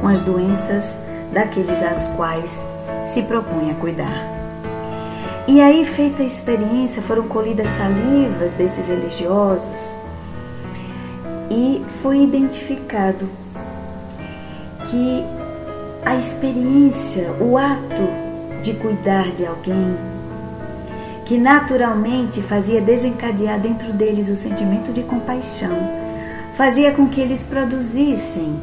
com 0.02 0.08
as 0.08 0.22
doenças 0.22 0.86
daqueles 1.34 1.82
às 1.82 2.08
quais 2.16 2.52
se 3.14 3.22
propunha 3.24 3.74
cuidar. 3.76 4.40
E 5.48 5.62
aí, 5.62 5.84
feita 5.84 6.22
a 6.22 6.26
experiência, 6.26 7.02
foram 7.02 7.24
colhidas 7.24 7.68
salivas 7.72 8.54
desses 8.54 8.88
religiosos 8.88 9.64
e 11.50 11.84
foi 12.04 12.22
identificado 12.22 13.28
que 14.90 15.24
a 16.06 16.16
experiência, 16.16 17.32
o 17.40 17.58
ato 17.58 18.64
de 18.64 18.74
cuidar 18.74 19.30
de 19.32 19.46
alguém, 19.46 19.96
que 21.26 21.38
naturalmente 21.38 22.42
fazia 22.42 22.82
desencadear 22.82 23.60
dentro 23.60 23.94
deles 23.94 24.30
o 24.30 24.36
sentimento 24.36 24.92
de 24.92 25.04
compaixão, 25.04 25.78
fazia 26.56 26.92
com 26.92 27.08
que 27.08 27.22
eles 27.22 27.44
produzissem 27.44 28.60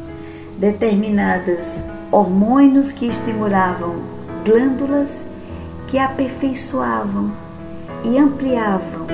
determinados 0.57 1.67
hormônios 2.11 2.91
que 2.91 3.07
estimulavam 3.07 3.95
glândulas 4.43 5.09
que 5.87 5.97
aperfeiçoavam 5.97 7.31
e 8.03 8.17
ampliavam 8.17 9.07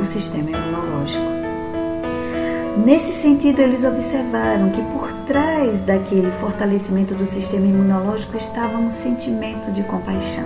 o 0.00 0.06
sistema 0.06 0.50
imunológico. 0.50 1.41
Nesse 2.76 3.14
sentido, 3.14 3.60
eles 3.60 3.84
observaram 3.84 4.70
que 4.70 4.80
por 4.80 5.12
trás 5.26 5.78
daquele 5.80 6.30
fortalecimento 6.40 7.14
do 7.14 7.26
sistema 7.26 7.66
imunológico 7.66 8.36
estava 8.36 8.78
um 8.78 8.90
sentimento 8.90 9.70
de 9.72 9.82
compaixão. 9.82 10.44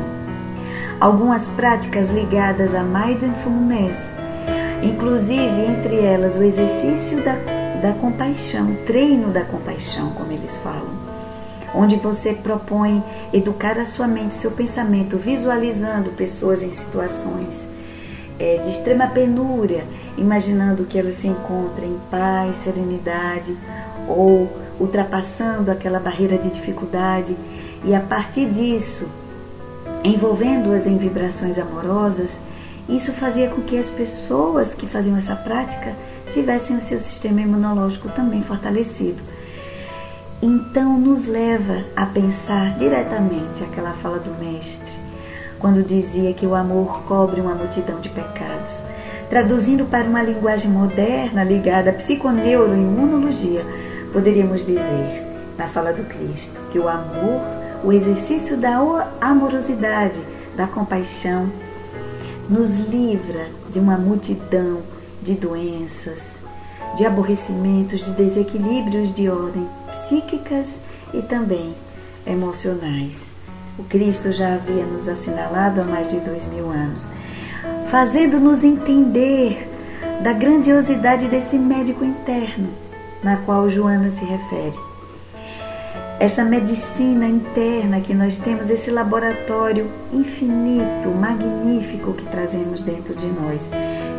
Algumas 1.00 1.46
práticas 1.48 2.10
ligadas 2.10 2.74
a 2.74 2.82
mindfulness, 2.82 3.96
inclusive 4.82 5.66
entre 5.66 6.00
elas 6.00 6.36
o 6.36 6.42
exercício 6.42 7.22
da, 7.22 7.36
da 7.80 7.92
compaixão, 8.00 8.74
treino 8.86 9.28
da 9.28 9.44
compaixão, 9.44 10.10
como 10.10 10.32
eles 10.32 10.56
falam, 10.64 10.90
onde 11.74 11.94
você 11.94 12.32
propõe 12.32 13.04
educar 13.32 13.78
a 13.78 13.86
sua 13.86 14.08
mente, 14.08 14.34
seu 14.34 14.50
pensamento, 14.50 15.16
visualizando 15.16 16.10
pessoas 16.10 16.64
em 16.64 16.72
situações 16.72 17.66
é, 18.38 18.58
de 18.64 18.70
extrema 18.70 19.06
penúria, 19.06 19.84
imaginando 20.16 20.84
que 20.84 20.98
ela 20.98 21.12
se 21.12 21.26
encontra 21.26 21.84
em 21.84 21.98
paz, 22.10 22.56
serenidade 22.64 23.56
ou 24.08 24.50
ultrapassando 24.78 25.70
aquela 25.70 25.98
barreira 25.98 26.36
de 26.36 26.50
dificuldade 26.50 27.36
e 27.84 27.94
a 27.94 28.00
partir 28.00 28.46
disso, 28.50 29.08
envolvendo-as 30.02 30.86
em 30.86 30.96
vibrações 30.96 31.58
amorosas, 31.58 32.30
isso 32.88 33.12
fazia 33.12 33.48
com 33.48 33.62
que 33.62 33.78
as 33.78 33.90
pessoas 33.90 34.74
que 34.74 34.86
faziam 34.86 35.16
essa 35.16 35.34
prática 35.34 35.92
tivessem 36.32 36.76
o 36.76 36.80
seu 36.80 37.00
sistema 37.00 37.40
imunológico 37.40 38.08
também 38.10 38.42
fortalecido. 38.42 39.22
Então, 40.42 40.98
nos 40.98 41.26
leva 41.26 41.84
a 41.96 42.04
pensar 42.06 42.76
diretamente 42.78 43.64
aquela 43.64 43.92
fala 43.94 44.18
do 44.18 44.30
Mestre 44.38 45.06
quando 45.58 45.82
dizia 45.82 46.32
que 46.34 46.46
o 46.46 46.54
amor 46.54 47.02
cobre 47.04 47.40
uma 47.40 47.54
multidão 47.54 48.00
de 48.00 48.08
pecados. 48.08 48.82
Traduzindo 49.28 49.84
para 49.86 50.04
uma 50.04 50.22
linguagem 50.22 50.70
moderna 50.70 51.42
ligada 51.42 51.90
à 51.90 51.92
psiconeuroimunologia, 51.92 53.64
poderíamos 54.12 54.64
dizer, 54.64 55.24
na 55.58 55.66
fala 55.66 55.92
do 55.92 56.04
Cristo, 56.04 56.58
que 56.70 56.78
o 56.78 56.88
amor, 56.88 57.40
o 57.82 57.92
exercício 57.92 58.56
da 58.56 58.78
amorosidade, 59.20 60.20
da 60.56 60.66
compaixão, 60.68 61.50
nos 62.48 62.70
livra 62.74 63.48
de 63.72 63.80
uma 63.80 63.98
multidão 63.98 64.80
de 65.20 65.34
doenças, 65.34 66.36
de 66.96 67.04
aborrecimentos, 67.04 68.04
de 68.04 68.12
desequilíbrios 68.12 69.12
de 69.12 69.28
ordem 69.28 69.66
psíquicas 70.04 70.68
e 71.12 71.20
também 71.20 71.74
emocionais. 72.24 73.14
O 73.76 73.82
Cristo 73.82 74.30
já 74.30 74.54
havia 74.54 74.84
nos 74.84 75.08
assinalado 75.08 75.80
há 75.80 75.84
mais 75.84 76.08
de 76.10 76.20
dois 76.20 76.46
mil 76.46 76.70
anos, 76.70 77.06
fazendo-nos 77.90 78.64
entender 78.64 79.68
da 80.22 80.32
grandiosidade 80.32 81.26
desse 81.28 81.56
médico 81.56 82.04
interno, 82.04 82.68
na 83.22 83.36
qual 83.38 83.70
Joana 83.70 84.10
se 84.10 84.24
refere. 84.24 84.74
essa 86.18 86.42
medicina 86.42 87.26
interna 87.26 88.00
que 88.00 88.14
nós 88.14 88.38
temos, 88.38 88.70
esse 88.70 88.90
laboratório 88.90 89.86
infinito, 90.12 91.08
magnífico 91.08 92.14
que 92.14 92.24
trazemos 92.24 92.82
dentro 92.82 93.14
de 93.14 93.26
nós 93.26 93.60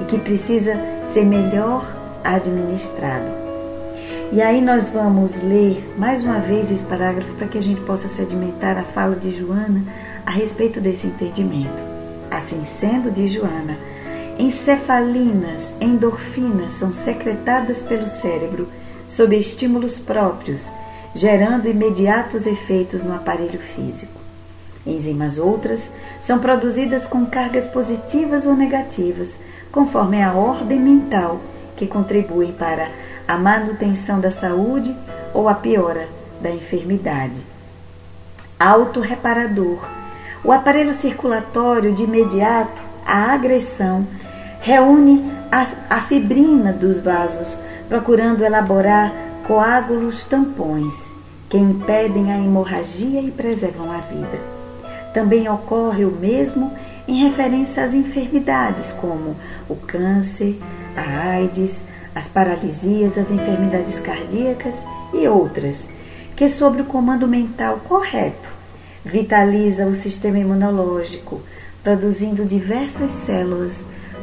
e 0.02 0.06
que 0.06 0.20
precisa 0.20 0.80
ser 1.12 1.26
melhor 1.26 1.84
administrado. 2.24 3.26
E 4.32 4.42
aí 4.42 4.62
nós 4.62 4.90
vamos 4.90 5.32
ler 5.42 5.84
mais 5.98 6.24
uma 6.24 6.40
vez 6.40 6.72
esse 6.72 6.84
parágrafo 6.84 7.34
para 7.36 7.48
que 7.48 7.58
a 7.58 7.64
gente 7.64 7.82
possa 7.82 8.08
sedimentar 8.10 8.78
a 8.78 8.84
fala 8.84 9.16
de 9.16 9.32
Joana 9.32 9.82
a 10.26 10.32
respeito 10.32 10.80
desse 10.80 11.08
entendimento. 11.08 11.97
Assim 12.30 12.64
sendo, 12.80 13.12
diz 13.12 13.32
Joana, 13.32 13.78
encefalinas, 14.38 15.74
endorfinas 15.80 16.74
são 16.74 16.92
secretadas 16.92 17.82
pelo 17.82 18.08
cérebro 18.08 18.68
sob 19.08 19.36
estímulos 19.38 19.98
próprios, 19.98 20.66
gerando 21.16 21.68
imediatos 21.68 22.46
efeitos 22.46 23.04
no 23.04 23.16
aparelho 23.16 23.60
físico. 23.60 24.20
Enzimas 24.86 25.38
outras 25.38 25.90
são 26.22 26.40
produzidas 26.40 27.08
com 27.08 27.26
cargas 27.26 27.66
positivas 27.68 28.46
ou 28.46 28.56
negativas, 28.56 29.30
conforme 29.72 30.22
a 30.22 30.34
ordem 30.34 30.80
mental 30.80 31.40
que 31.76 31.88
contribuem 31.88 32.52
para 32.52 32.90
a 33.28 33.38
manutenção 33.38 34.20
da 34.20 34.32
saúde 34.32 34.96
ou 35.34 35.50
a 35.50 35.54
piora 35.54 36.08
da 36.42 36.50
enfermidade. 36.50 37.42
Autorreparador. 38.60 39.97
O 40.48 40.52
aparelho 40.54 40.94
circulatório 40.94 41.94
de 41.94 42.04
imediato 42.04 42.82
à 43.06 43.34
agressão 43.34 44.08
reúne 44.62 45.30
a, 45.52 45.68
a 45.90 46.00
fibrina 46.00 46.72
dos 46.72 47.02
vasos, 47.02 47.58
procurando 47.90 48.46
elaborar 48.46 49.12
coágulos 49.46 50.24
tampões 50.24 50.96
que 51.50 51.58
impedem 51.58 52.32
a 52.32 52.38
hemorragia 52.38 53.20
e 53.20 53.30
preservam 53.30 53.92
a 53.92 53.98
vida. 53.98 54.40
Também 55.14 55.50
ocorre 55.50 56.06
o 56.06 56.12
mesmo 56.12 56.72
em 57.06 57.28
referência 57.28 57.84
às 57.84 57.94
enfermidades 57.94 58.94
como 58.94 59.36
o 59.68 59.76
câncer, 59.76 60.58
a 60.96 61.28
AIDS, 61.32 61.84
as 62.16 62.30
paralisias, 62.30 63.18
as 63.18 63.30
enfermidades 63.32 64.00
cardíacas 64.00 64.76
e 65.14 65.28
outras, 65.28 65.90
que, 66.38 66.48
sob 66.48 66.84
o 66.84 66.86
comando 66.86 67.28
mental 67.28 67.82
correto, 67.86 68.57
vitaliza 69.08 69.86
o 69.86 69.96
sistema 69.96 70.38
imunológico, 70.38 71.42
produzindo 71.82 72.46
diversas 72.46 73.10
células 73.26 73.74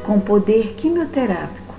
com 0.04 0.20
poder 0.20 0.74
quimioterápico, 0.76 1.74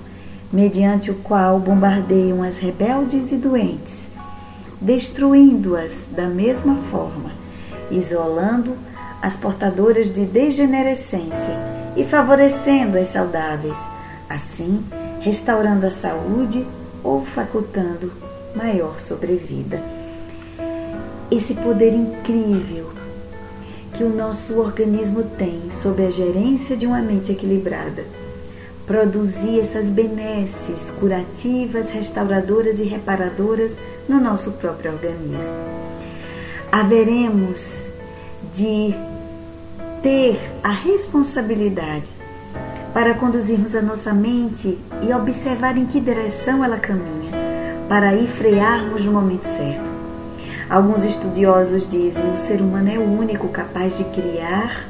mediante 0.52 1.12
o 1.12 1.16
qual 1.16 1.60
bombardeiam 1.60 2.42
as 2.42 2.58
rebeldes 2.58 3.32
e 3.32 3.36
doentes, 3.36 4.08
destruindo-as 4.82 5.92
da 6.12 6.26
mesma 6.26 6.76
forma, 6.90 7.32
isolando 7.92 8.76
as 9.22 9.36
portadoras 9.36 10.12
de 10.12 10.26
degenerescência 10.26 11.76
e 11.96 12.04
favorecendo 12.04 12.98
as 12.98 13.10
saudáveis. 13.10 13.78
Assim, 14.28 14.84
restaurando 15.22 15.86
a 15.86 15.92
saúde 15.92 16.66
ou 17.04 17.24
facultando 17.24 18.12
maior 18.56 19.00
sobrevida. 19.00 19.80
Esse 21.30 21.54
poder 21.54 21.94
incrível 21.94 22.95
que 23.96 24.04
o 24.04 24.10
nosso 24.10 24.60
organismo 24.60 25.24
tem 25.24 25.72
sob 25.72 26.06
a 26.06 26.12
gerência 26.12 26.76
de 26.76 26.86
uma 26.86 27.00
mente 27.00 27.32
equilibrada, 27.32 28.04
produzir 28.86 29.62
essas 29.62 29.90
benesses 29.90 30.92
curativas, 31.00 31.90
restauradoras 31.90 32.80
e 32.80 32.84
reparadoras 32.84 33.78
no 34.08 34.20
nosso 34.20 34.52
próprio 34.52 34.92
organismo. 34.92 35.54
Haveremos 36.72 37.72
de 38.54 38.94
ter 40.04 40.40
a 40.62 40.72
responsabilidade 40.72 42.12
para 42.94 43.14
conduzirmos 43.14 43.76
a 43.76 43.82
nossa 43.82 44.14
mente 44.14 44.78
e 45.02 45.14
observar 45.14 45.78
em 45.78 45.86
que 45.86 46.02
direção 46.02 46.64
ela 46.64 46.78
caminha, 46.78 47.32
para 47.88 48.10
aí 48.10 48.28
frearmos 48.28 49.06
no 49.06 49.14
momento 49.14 49.46
certo. 49.46 49.95
Alguns 50.70 51.04
estudiosos 51.04 51.88
dizem 51.88 52.24
que 52.24 52.34
o 52.34 52.38
ser 52.38 52.60
humano 52.60 52.92
é 52.92 52.98
o 52.98 53.04
único 53.04 53.48
capaz 53.50 53.96
de 53.96 54.04
criar 54.06 54.88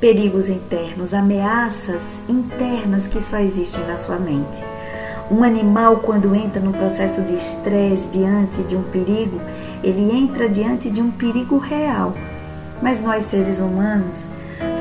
perigos 0.00 0.48
internos, 0.48 1.14
ameaças 1.14 2.02
internas 2.28 3.06
que 3.06 3.22
só 3.22 3.38
existem 3.38 3.86
na 3.86 3.98
sua 3.98 4.16
mente. 4.16 4.64
Um 5.30 5.44
animal, 5.44 5.98
quando 5.98 6.34
entra 6.34 6.60
no 6.60 6.72
processo 6.72 7.22
de 7.22 7.36
estresse 7.36 8.08
diante 8.08 8.62
de 8.64 8.74
um 8.74 8.82
perigo, 8.82 9.40
ele 9.82 10.10
entra 10.12 10.48
diante 10.48 10.90
de 10.90 11.00
um 11.00 11.10
perigo 11.10 11.56
real. 11.56 12.12
Mas 12.82 13.00
nós, 13.00 13.24
seres 13.26 13.60
humanos, 13.60 14.18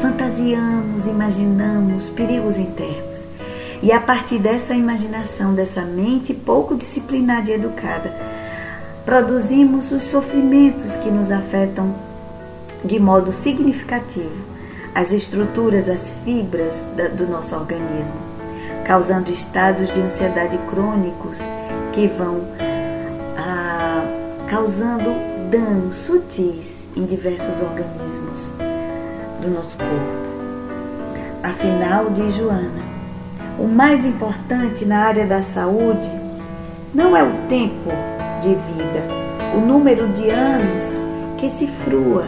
fantasiamos, 0.01 1.05
imaginamos 1.05 2.05
perigos 2.09 2.57
internos. 2.57 3.25
E 3.81 3.91
a 3.91 3.99
partir 3.99 4.39
dessa 4.39 4.73
imaginação, 4.73 5.53
dessa 5.53 5.81
mente 5.81 6.33
pouco 6.33 6.75
disciplinada 6.75 7.51
e 7.51 7.53
educada, 7.53 8.34
produzimos 9.05 9.91
os 9.91 10.03
sofrimentos 10.03 10.95
que 10.97 11.11
nos 11.11 11.31
afetam 11.31 11.93
de 12.83 12.99
modo 12.99 13.31
significativo 13.31 14.55
as 14.95 15.11
estruturas, 15.11 15.89
as 15.89 16.09
fibras 16.23 16.73
do 17.17 17.27
nosso 17.27 17.53
organismo, 17.53 18.15
causando 18.85 19.29
estados 19.29 19.93
de 19.93 19.99
ansiedade 19.99 20.57
crônicos 20.69 21.37
que 21.91 22.07
vão 22.07 22.41
ah, 23.37 24.05
causando 24.49 25.13
danos 25.51 25.97
sutis 25.97 26.85
em 26.95 27.05
diversos 27.05 27.61
organismos 27.61 28.41
do 29.41 29.49
nosso 29.49 29.75
corpo. 29.75 30.25
Afinal, 31.43 32.09
diz 32.11 32.33
Joana, 32.35 32.85
o 33.59 33.67
mais 33.67 34.05
importante 34.05 34.85
na 34.85 34.99
área 34.99 35.25
da 35.25 35.41
saúde 35.41 36.09
não 36.93 37.17
é 37.17 37.23
o 37.23 37.33
tempo 37.49 38.14
de 38.45 38.53
vida, 38.53 39.01
o 39.55 39.59
número 39.59 40.07
de 40.09 40.29
anos 40.29 40.83
que 41.39 41.49
se 41.49 41.67
frua, 41.83 42.27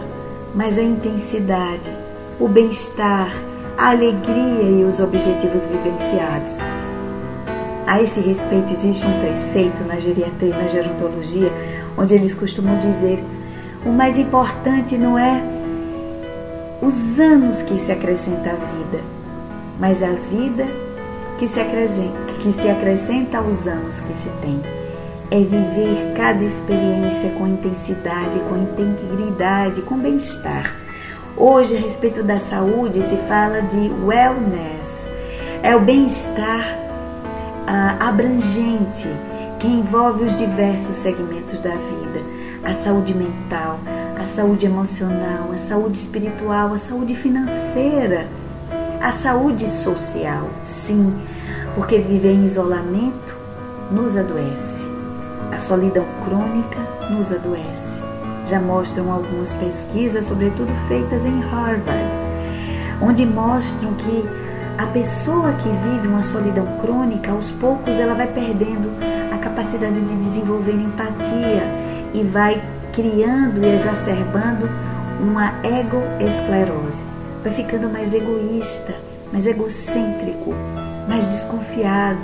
mas 0.56 0.75
a 0.75 0.82
intensidade, 0.82 1.91
o 2.39 2.47
bem-estar, 2.47 3.32
a 3.77 3.91
alegria 3.91 4.63
e 4.63 4.84
os 4.84 4.99
objetivos 4.99 5.63
vivenciados. 5.65 6.58
A 7.86 8.01
esse 8.01 8.19
respeito, 8.19 8.73
existe 8.73 9.06
um 9.06 9.19
preceito 9.19 9.84
na 9.84 9.99
geriatria 9.99 10.49
e 10.49 10.63
na 10.63 10.67
gerontologia, 10.67 11.51
onde 11.95 12.15
eles 12.15 12.34
costumam 12.34 12.80
dizer: 12.80 13.23
o 13.86 13.89
mais 13.89 14.17
importante 14.17 14.97
não 14.97 15.19
é 15.19 15.39
os 16.82 17.19
anos 17.19 17.62
que 17.62 17.77
se 17.80 17.91
acrescenta 17.91 18.49
à 18.49 18.53
vida, 18.53 19.03
mas 19.80 20.01
a 20.01 20.12
vida 20.32 20.65
que 21.38 21.47
se 21.47 21.60
acrescenta, 21.60 22.34
que 22.41 22.51
se 22.53 22.67
acrescenta 22.67 23.38
aos 23.38 23.67
anos 23.67 23.95
que 23.99 24.21
se 24.21 24.30
tem. 24.41 24.87
É 25.29 25.39
viver 25.39 26.13
cada 26.15 26.43
experiência 26.43 27.29
com 27.31 27.47
intensidade, 27.47 28.39
com 28.47 28.57
integridade, 28.57 29.81
com 29.81 29.97
bem-estar. 29.97 30.73
Hoje, 31.35 31.75
a 31.75 31.79
respeito 31.79 32.23
da 32.23 32.39
saúde, 32.39 33.03
se 33.03 33.17
fala 33.27 33.61
de 33.61 33.91
wellness. 34.05 35.05
É 35.61 35.75
o 35.75 35.81
bem-estar 35.81 36.77
ah, 37.67 37.97
abrangente 37.99 39.07
que 39.59 39.67
envolve 39.67 40.23
os 40.23 40.37
diversos 40.37 40.95
segmentos 40.95 41.59
da 41.59 41.71
vida, 41.71 42.21
a 42.63 42.73
saúde 42.73 43.13
mental, 43.13 43.79
a 44.17 44.23
saúde 44.33 44.65
emocional, 44.65 45.51
a 45.53 45.57
saúde 45.57 45.99
espiritual, 45.99 46.73
a 46.73 46.79
saúde 46.79 47.15
financeira, 47.15 48.27
a 49.01 49.11
saúde 49.11 49.69
social. 49.69 50.47
Sim, 50.65 51.13
porque 51.75 51.99
viver 51.99 52.31
em 52.31 52.45
isolamento 52.45 53.35
nos 53.91 54.15
adoece. 54.15 54.87
A 55.57 55.61
solidão 55.61 56.05
crônica 56.23 56.77
nos 57.09 57.33
adoece. 57.33 57.99
Já 58.45 58.59
mostram 58.59 59.11
algumas 59.11 59.51
pesquisas, 59.53 60.25
sobretudo 60.25 60.71
feitas 60.87 61.25
em 61.25 61.39
Harvard, 61.41 62.11
onde 63.01 63.25
mostram 63.25 63.91
que 63.95 64.23
a 64.77 64.85
pessoa 64.85 65.51
que 65.53 65.67
vive 65.67 66.07
uma 66.07 66.21
solidão 66.21 66.63
crônica, 66.79 67.31
aos 67.31 67.49
poucos 67.53 67.99
ela 67.99 68.13
vai 68.13 68.27
perdendo 68.27 68.87
a 69.33 69.39
capacidade 69.39 69.99
de 69.99 70.15
desenvolver 70.25 70.73
empatia 70.73 71.63
e 72.13 72.21
vai 72.21 72.61
criando 72.93 73.59
e 73.65 73.73
exacerbando 73.73 74.69
uma 75.19 75.53
egoesclerose. 75.63 77.03
Vai 77.43 77.53
ficando 77.53 77.89
mais 77.89 78.13
egoísta, 78.13 78.93
mais 79.33 79.47
egocêntrico, 79.47 80.53
mais 81.09 81.25
desconfiado. 81.25 82.21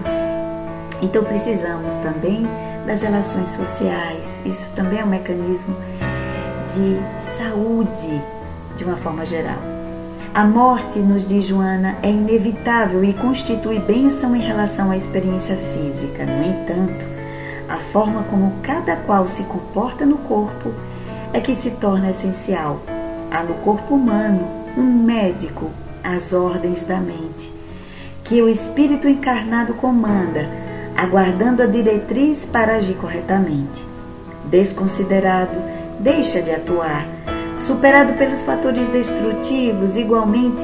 Então 1.02 1.24
precisamos 1.24 1.96
também 1.96 2.48
das 2.86 3.02
relações 3.02 3.50
sociais. 3.50 4.24
Isso 4.46 4.68
também 4.76 5.00
é 5.00 5.04
um 5.04 5.10
mecanismo 5.10 5.76
de 6.74 7.00
saúde 7.38 8.22
de 8.78 8.84
uma 8.84 8.98
forma 8.98 9.26
geral. 9.26 9.58
A 10.34 10.44
morte, 10.44 10.98
nos 10.98 11.28
diz 11.28 11.46
Joana, 11.46 11.96
é 12.02 12.10
inevitável 12.10 13.04
e 13.04 13.14
constitui 13.14 13.78
bênção 13.78 14.36
em 14.36 14.42
relação 14.42 14.90
à 14.90 14.98
experiência 14.98 15.56
física. 15.56 16.26
No 16.26 16.44
entanto, 16.44 17.06
a 17.70 17.78
forma 17.92 18.24
como 18.24 18.52
cada 18.64 18.96
qual 18.96 19.28
se 19.28 19.44
comporta 19.44 20.06
no 20.06 20.18
corpo 20.18 20.74
é 21.34 21.40
que 21.40 21.54
se 21.56 21.70
torna 21.72 22.10
essencial. 22.10 22.82
Há 23.32 23.44
no 23.44 23.54
corpo 23.56 23.94
humano 23.94 24.48
um 24.76 25.04
médico 25.04 25.70
às 26.04 26.34
ordens 26.34 26.84
da 26.84 26.98
mente, 26.98 27.52
que 28.24 28.42
o 28.42 28.50
espírito 28.50 29.08
encarnado 29.08 29.76
comanda, 29.76 30.48
aguardando 30.96 31.62
a 31.64 31.66
diretriz 31.66 32.46
para 32.46 32.76
agir 32.76 32.96
corretamente. 32.96 33.86
Desconsiderado, 34.46 35.56
deixa 36.00 36.42
de 36.42 36.52
atuar, 36.52 37.06
superado 37.58 38.14
pelos 38.14 38.42
fatores 38.42 38.88
destrutivos 38.90 39.96
igualmente 39.96 40.64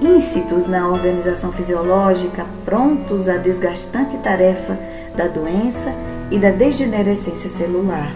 íncitos 0.00 0.66
na 0.66 0.88
organização 0.88 1.52
fisiológica, 1.52 2.46
prontos 2.64 3.28
à 3.28 3.36
desgastante 3.36 4.16
tarefa 4.18 4.76
da 5.14 5.26
doença 5.26 5.92
e 6.30 6.38
da 6.38 6.50
degenerescência 6.50 7.50
celular. 7.50 8.10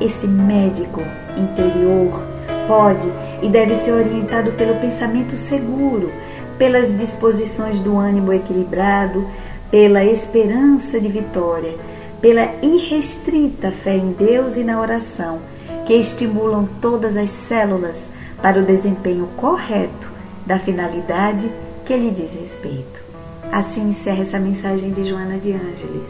Esse 0.00 0.26
médico 0.26 1.02
interior 1.36 2.22
pode 2.66 3.08
e 3.42 3.48
deve 3.48 3.76
ser 3.76 3.92
orientado 3.92 4.52
pelo 4.52 4.80
pensamento 4.80 5.36
seguro, 5.36 6.10
pelas 6.56 6.96
disposições 6.96 7.80
do 7.80 7.98
ânimo 7.98 8.32
equilibrado, 8.32 9.26
pela 9.74 10.04
esperança 10.04 11.00
de 11.00 11.08
vitória, 11.08 11.74
pela 12.20 12.48
irrestrita 12.62 13.72
fé 13.72 13.96
em 13.96 14.12
Deus 14.12 14.56
e 14.56 14.62
na 14.62 14.80
oração, 14.80 15.40
que 15.84 15.94
estimulam 15.94 16.68
todas 16.80 17.16
as 17.16 17.28
células 17.28 18.08
para 18.40 18.60
o 18.60 18.64
desempenho 18.64 19.26
correto 19.36 20.08
da 20.46 20.60
finalidade 20.60 21.50
que 21.84 21.96
lhe 21.96 22.12
diz 22.12 22.32
respeito. 22.34 23.02
Assim 23.50 23.88
encerra 23.88 24.22
essa 24.22 24.38
mensagem 24.38 24.92
de 24.92 25.02
Joana 25.02 25.38
de 25.38 25.50
Ângeles. 25.50 26.06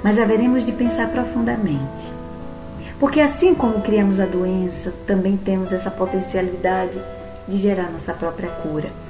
Mas 0.00 0.20
haveremos 0.20 0.64
de 0.64 0.70
pensar 0.70 1.08
profundamente. 1.08 2.06
Porque 3.00 3.18
assim 3.18 3.52
como 3.52 3.82
criamos 3.82 4.20
a 4.20 4.26
doença, 4.26 4.94
também 5.08 5.36
temos 5.36 5.72
essa 5.72 5.90
potencialidade 5.90 7.02
de 7.48 7.58
gerar 7.58 7.90
nossa 7.90 8.12
própria 8.12 8.48
cura. 8.48 9.01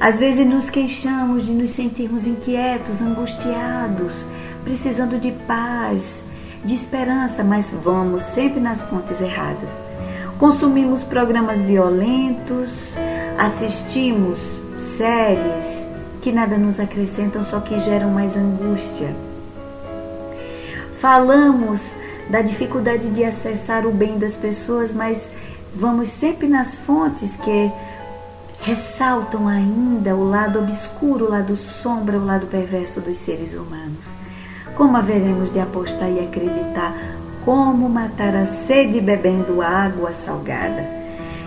Às 0.00 0.18
vezes 0.18 0.46
nos 0.46 0.68
queixamos 0.68 1.46
de 1.46 1.52
nos 1.52 1.70
sentirmos 1.70 2.26
inquietos, 2.26 3.00
angustiados, 3.00 4.24
precisando 4.64 5.18
de 5.18 5.32
paz, 5.46 6.24
de 6.64 6.74
esperança, 6.74 7.42
mas 7.44 7.70
vamos 7.70 8.24
sempre 8.24 8.60
nas 8.60 8.82
fontes 8.82 9.20
erradas. 9.20 9.70
Consumimos 10.38 11.04
programas 11.04 11.62
violentos, 11.62 12.70
assistimos 13.38 14.38
séries 14.96 15.82
que 16.20 16.32
nada 16.32 16.56
nos 16.56 16.78
acrescentam, 16.78 17.44
só 17.44 17.60
que 17.60 17.78
geram 17.78 18.10
mais 18.10 18.36
angústia. 18.36 19.14
Falamos 21.00 21.90
da 22.30 22.40
dificuldade 22.40 23.10
de 23.10 23.24
acessar 23.24 23.86
o 23.86 23.90
bem 23.90 24.18
das 24.18 24.36
pessoas, 24.36 24.92
mas 24.92 25.18
vamos 25.74 26.08
sempre 26.08 26.46
nas 26.46 26.74
fontes 26.74 27.34
que 27.36 27.70
ressaltam 28.62 29.48
ainda 29.48 30.14
o 30.14 30.28
lado 30.28 30.60
obscuro, 30.60 31.26
o 31.26 31.30
lado 31.30 31.56
sombra, 31.56 32.16
o 32.16 32.24
lado 32.24 32.46
perverso 32.46 33.00
dos 33.00 33.16
seres 33.18 33.52
humanos. 33.54 34.04
Como 34.76 34.96
haveremos 34.96 35.52
de 35.52 35.60
apostar 35.60 36.10
e 36.10 36.20
acreditar 36.20 36.94
como 37.44 37.88
matar 37.88 38.36
a 38.36 38.46
sede 38.46 39.00
bebendo 39.00 39.60
água 39.60 40.12
salgada? 40.14 40.86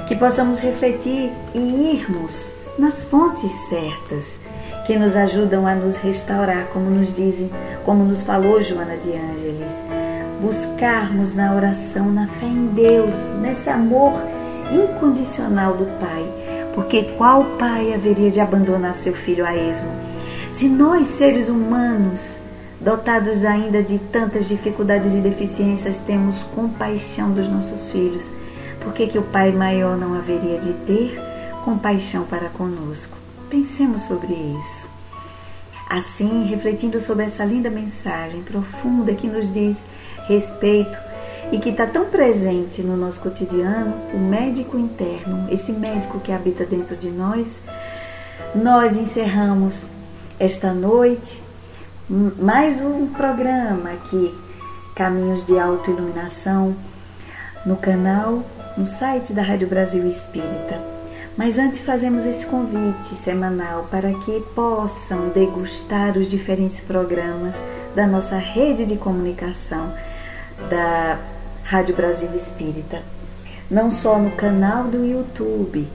Que 0.07 0.15
possamos 0.15 0.59
refletir 0.59 1.31
e 1.53 1.93
irmos 1.93 2.33
nas 2.77 3.01
fontes 3.03 3.51
certas 3.69 4.25
que 4.85 4.97
nos 4.99 5.15
ajudam 5.15 5.65
a 5.65 5.73
nos 5.73 5.95
restaurar, 5.95 6.67
como 6.73 6.89
nos 6.89 7.13
dizem, 7.13 7.49
como 7.85 8.03
nos 8.03 8.23
falou 8.23 8.61
Joana 8.61 8.97
de 8.97 9.11
Ângeles. 9.11 9.71
Buscarmos 10.41 11.33
na 11.33 11.55
oração, 11.55 12.11
na 12.11 12.27
fé 12.27 12.45
em 12.45 12.67
Deus, 12.67 13.13
nesse 13.41 13.69
amor 13.69 14.13
incondicional 14.71 15.73
do 15.73 15.85
Pai, 15.99 16.44
porque 16.75 17.03
qual 17.17 17.45
pai 17.57 17.93
haveria 17.93 18.29
de 18.29 18.41
abandonar 18.41 18.95
seu 18.97 19.13
filho 19.13 19.45
a 19.45 19.55
esmo? 19.55 19.89
Se 20.51 20.67
nós, 20.67 21.07
seres 21.07 21.47
humanos, 21.47 22.19
dotados 22.79 23.43
ainda 23.45 23.81
de 23.81 23.97
tantas 23.97 24.47
dificuldades 24.47 25.13
e 25.13 25.17
deficiências, 25.17 25.97
temos 25.99 26.35
compaixão 26.53 27.31
dos 27.31 27.47
nossos 27.47 27.89
filhos, 27.89 28.29
por 28.81 28.93
que, 28.93 29.07
que 29.07 29.17
o 29.17 29.23
Pai 29.23 29.51
maior 29.51 29.97
não 29.97 30.13
haveria 30.13 30.59
de 30.59 30.73
ter 30.85 31.19
compaixão 31.63 32.23
para 32.25 32.49
conosco? 32.49 33.17
Pensemos 33.49 34.03
sobre 34.03 34.33
isso. 34.33 34.87
Assim, 35.89 36.45
refletindo 36.45 36.99
sobre 36.99 37.25
essa 37.25 37.43
linda 37.43 37.69
mensagem 37.69 38.43
profunda 38.43 39.13
que 39.13 39.27
nos 39.27 39.51
diz 39.51 39.77
respeito 40.27 40.97
e 41.51 41.59
que 41.59 41.69
está 41.69 41.85
tão 41.85 42.05
presente 42.05 42.81
no 42.81 42.97
nosso 42.97 43.19
cotidiano, 43.19 43.93
o 44.13 44.17
médico 44.17 44.77
interno, 44.77 45.47
esse 45.49 45.71
médico 45.71 46.19
que 46.19 46.31
habita 46.31 46.65
dentro 46.65 46.95
de 46.95 47.09
nós, 47.09 47.47
nós 48.55 48.97
encerramos 48.97 49.75
esta 50.39 50.73
noite 50.73 51.41
mais 52.07 52.81
um 52.81 53.07
programa 53.07 53.91
aqui, 53.91 54.33
Caminhos 54.95 55.45
de 55.45 55.57
Autoiluminação, 55.57 56.75
no 57.65 57.75
canal, 57.75 58.43
no 58.77 58.85
site 58.85 59.33
da 59.33 59.41
Rádio 59.41 59.67
Brasil 59.67 60.07
Espírita. 60.07 60.79
Mas 61.35 61.57
antes 61.57 61.81
fazemos 61.81 62.25
esse 62.25 62.45
convite 62.45 63.15
semanal 63.15 63.87
para 63.91 64.13
que 64.13 64.39
possam 64.53 65.29
degustar 65.29 66.17
os 66.17 66.29
diferentes 66.29 66.79
programas 66.79 67.55
da 67.95 68.07
nossa 68.07 68.37
rede 68.37 68.85
de 68.85 68.95
comunicação 68.95 69.91
da 70.69 71.17
Rádio 71.65 71.95
Brasil 71.95 72.29
Espírita. 72.35 73.01
Não 73.71 73.89
só 73.89 74.19
no 74.19 74.29
canal 74.31 74.83
do 74.83 75.03
YouTube, 75.03 75.87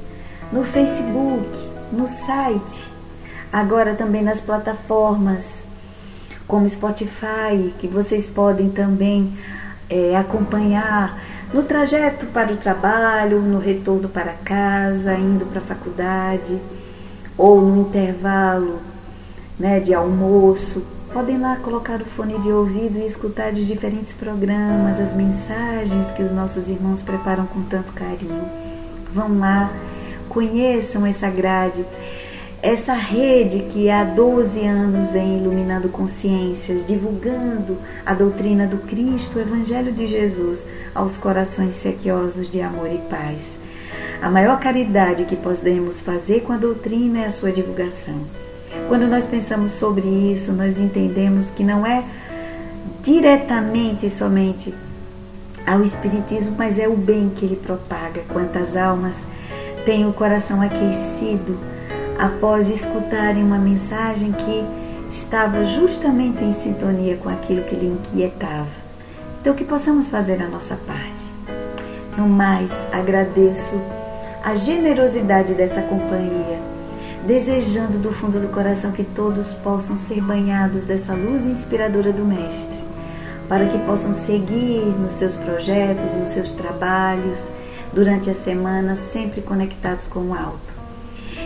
no 0.50 0.64
Facebook, 0.64 1.48
no 1.92 2.08
site, 2.08 2.84
agora 3.52 3.94
também 3.94 4.20
nas 4.20 4.40
plataformas 4.40 5.62
como 6.48 6.68
Spotify, 6.68 7.72
que 7.78 7.86
vocês 7.86 8.26
podem 8.26 8.68
também 8.68 9.32
é, 9.88 10.16
acompanhar 10.16 11.16
no 11.54 11.62
trajeto 11.62 12.26
para 12.26 12.52
o 12.52 12.56
trabalho, 12.56 13.40
no 13.40 13.60
retorno 13.60 14.08
para 14.08 14.32
casa, 14.32 15.14
indo 15.14 15.46
para 15.46 15.60
a 15.60 15.64
faculdade, 15.64 16.58
ou 17.38 17.60
no 17.62 17.82
intervalo 17.82 18.80
né, 19.56 19.78
de 19.78 19.94
almoço, 19.94 20.84
podem 21.12 21.38
lá 21.38 21.56
colocar 21.56 22.00
o 22.00 22.04
fone 22.04 22.38
de 22.38 22.50
ouvido 22.50 22.98
e 22.98 23.06
escutar 23.06 23.52
os 23.52 23.66
diferentes 23.66 24.12
programas, 24.12 24.98
as 25.00 25.14
mensagens 25.14 26.10
que 26.12 26.22
os 26.22 26.32
nossos 26.32 26.68
irmãos 26.68 27.02
preparam 27.02 27.46
com 27.46 27.62
tanto 27.62 27.92
carinho. 27.92 28.48
Vão 29.12 29.38
lá, 29.38 29.70
conheçam 30.28 31.04
essa 31.04 31.28
grade 31.28 31.84
essa 32.62 32.92
rede 32.92 33.60
que 33.72 33.88
há 33.88 34.04
12 34.04 34.60
anos 34.60 35.10
vem 35.10 35.38
iluminando 35.38 35.88
consciências, 35.88 36.84
divulgando 36.84 37.78
a 38.04 38.12
doutrina 38.12 38.66
do 38.66 38.76
Cristo, 38.76 39.38
o 39.38 39.40
Evangelho 39.40 39.90
de 39.92 40.06
Jesus 40.06 40.62
aos 40.94 41.16
corações 41.16 41.76
sequiosos 41.76 42.50
de 42.50 42.60
amor 42.60 42.92
e 42.92 42.98
paz. 43.08 43.38
A 44.20 44.28
maior 44.28 44.60
caridade 44.60 45.24
que 45.24 45.36
podemos 45.36 46.02
fazer 46.02 46.42
com 46.42 46.52
a 46.52 46.58
doutrina 46.58 47.20
é 47.20 47.26
a 47.26 47.30
sua 47.30 47.50
divulgação. 47.50 48.20
Quando 48.90 49.06
nós 49.06 49.24
pensamos 49.24 49.70
sobre 49.70 50.04
isso, 50.04 50.50
nós 50.50 50.76
entendemos 50.76 51.48
que 51.48 51.62
não 51.62 51.86
é 51.86 52.02
diretamente 53.04 54.10
somente 54.10 54.74
ao 55.64 55.84
Espiritismo, 55.84 56.56
mas 56.58 56.76
é 56.76 56.88
o 56.88 56.96
bem 56.96 57.30
que 57.36 57.44
ele 57.44 57.54
propaga. 57.54 58.22
Quantas 58.32 58.76
almas 58.76 59.14
têm 59.84 60.08
o 60.08 60.12
coração 60.12 60.60
aquecido 60.60 61.56
após 62.18 62.68
escutarem 62.68 63.44
uma 63.44 63.58
mensagem 63.58 64.32
que 64.32 64.64
estava 65.08 65.64
justamente 65.66 66.42
em 66.42 66.52
sintonia 66.54 67.16
com 67.16 67.28
aquilo 67.28 67.62
que 67.62 67.76
lhe 67.76 67.86
inquietava. 67.86 68.66
Então, 69.40 69.54
que 69.54 69.64
possamos 69.64 70.08
fazer 70.08 70.42
a 70.42 70.48
nossa 70.48 70.74
parte. 70.74 71.28
No 72.18 72.28
mais, 72.28 72.68
agradeço 72.90 73.80
a 74.42 74.56
generosidade 74.56 75.54
dessa 75.54 75.80
companhia, 75.80 76.69
desejando 77.26 77.98
do 77.98 78.12
fundo 78.12 78.40
do 78.40 78.48
coração 78.48 78.92
que 78.92 79.04
todos 79.04 79.48
possam 79.62 79.98
ser 79.98 80.20
banhados 80.22 80.86
dessa 80.86 81.14
luz 81.14 81.44
inspiradora 81.44 82.12
do 82.12 82.24
Mestre, 82.24 82.78
para 83.48 83.66
que 83.66 83.78
possam 83.80 84.14
seguir 84.14 84.84
nos 84.98 85.14
seus 85.14 85.34
projetos, 85.36 86.14
nos 86.14 86.32
seus 86.32 86.52
trabalhos, 86.52 87.38
durante 87.92 88.30
a 88.30 88.34
semana, 88.34 88.96
sempre 88.96 89.42
conectados 89.42 90.06
com 90.06 90.20
o 90.20 90.34
alto 90.34 90.80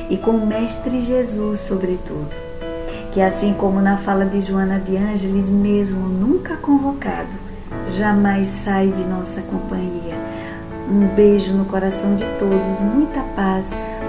e 0.08 0.16
com 0.16 0.32
o 0.32 0.46
Mestre 0.46 1.00
Jesus, 1.00 1.60
sobretudo. 1.60 2.30
Que 3.12 3.20
assim 3.20 3.54
como 3.54 3.80
na 3.80 3.96
fala 3.98 4.26
de 4.26 4.40
Joana 4.40 4.78
de 4.78 4.96
Ângeles, 4.96 5.48
mesmo 5.48 6.08
nunca 6.08 6.56
convocado, 6.56 7.28
jamais 7.96 8.48
sai 8.64 8.88
de 8.88 9.04
nossa 9.04 9.40
companhia. 9.42 10.14
Um 10.90 11.06
beijo 11.14 11.52
no 11.54 11.64
coração 11.64 12.16
de 12.16 12.24
todos, 12.38 12.80
muita 12.80 13.20
paz, 13.34 13.64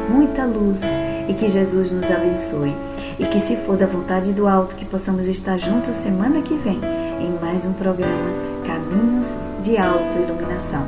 muita 0.09 0.43
luz 0.43 0.79
e 1.27 1.33
que 1.33 1.49
Jesus 1.49 1.91
nos 1.91 2.09
abençoe. 2.09 2.73
E 3.19 3.25
que, 3.25 3.39
se 3.39 3.55
for 3.57 3.77
da 3.77 3.85
vontade 3.85 4.33
do 4.33 4.47
alto, 4.47 4.75
que 4.75 4.85
possamos 4.85 5.27
estar 5.27 5.57
juntos 5.57 5.95
semana 5.97 6.41
que 6.41 6.55
vem 6.55 6.79
em 7.21 7.39
mais 7.41 7.65
um 7.65 7.73
programa 7.73 8.29
Caminhos 8.65 9.27
de 9.61 9.77
Autoiluminação. 9.77 10.85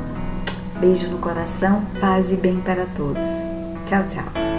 Beijo 0.78 1.08
no 1.08 1.18
coração, 1.18 1.82
paz 2.00 2.30
e 2.30 2.36
bem 2.36 2.60
para 2.60 2.86
todos. 2.96 3.22
Tchau, 3.86 4.04
tchau. 4.08 4.57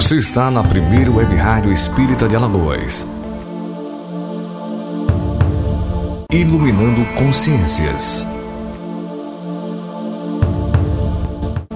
Você 0.00 0.16
está 0.18 0.48
na 0.48 0.62
primeira 0.62 1.10
web 1.10 1.34
rádio 1.34 1.72
espírita 1.72 2.28
de 2.28 2.36
Alagoas. 2.36 3.04
Iluminando 6.30 7.04
consciências. 7.16 8.24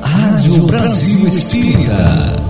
Rádio 0.00 0.62
Brasil 0.68 1.26
Espírita. 1.26 2.40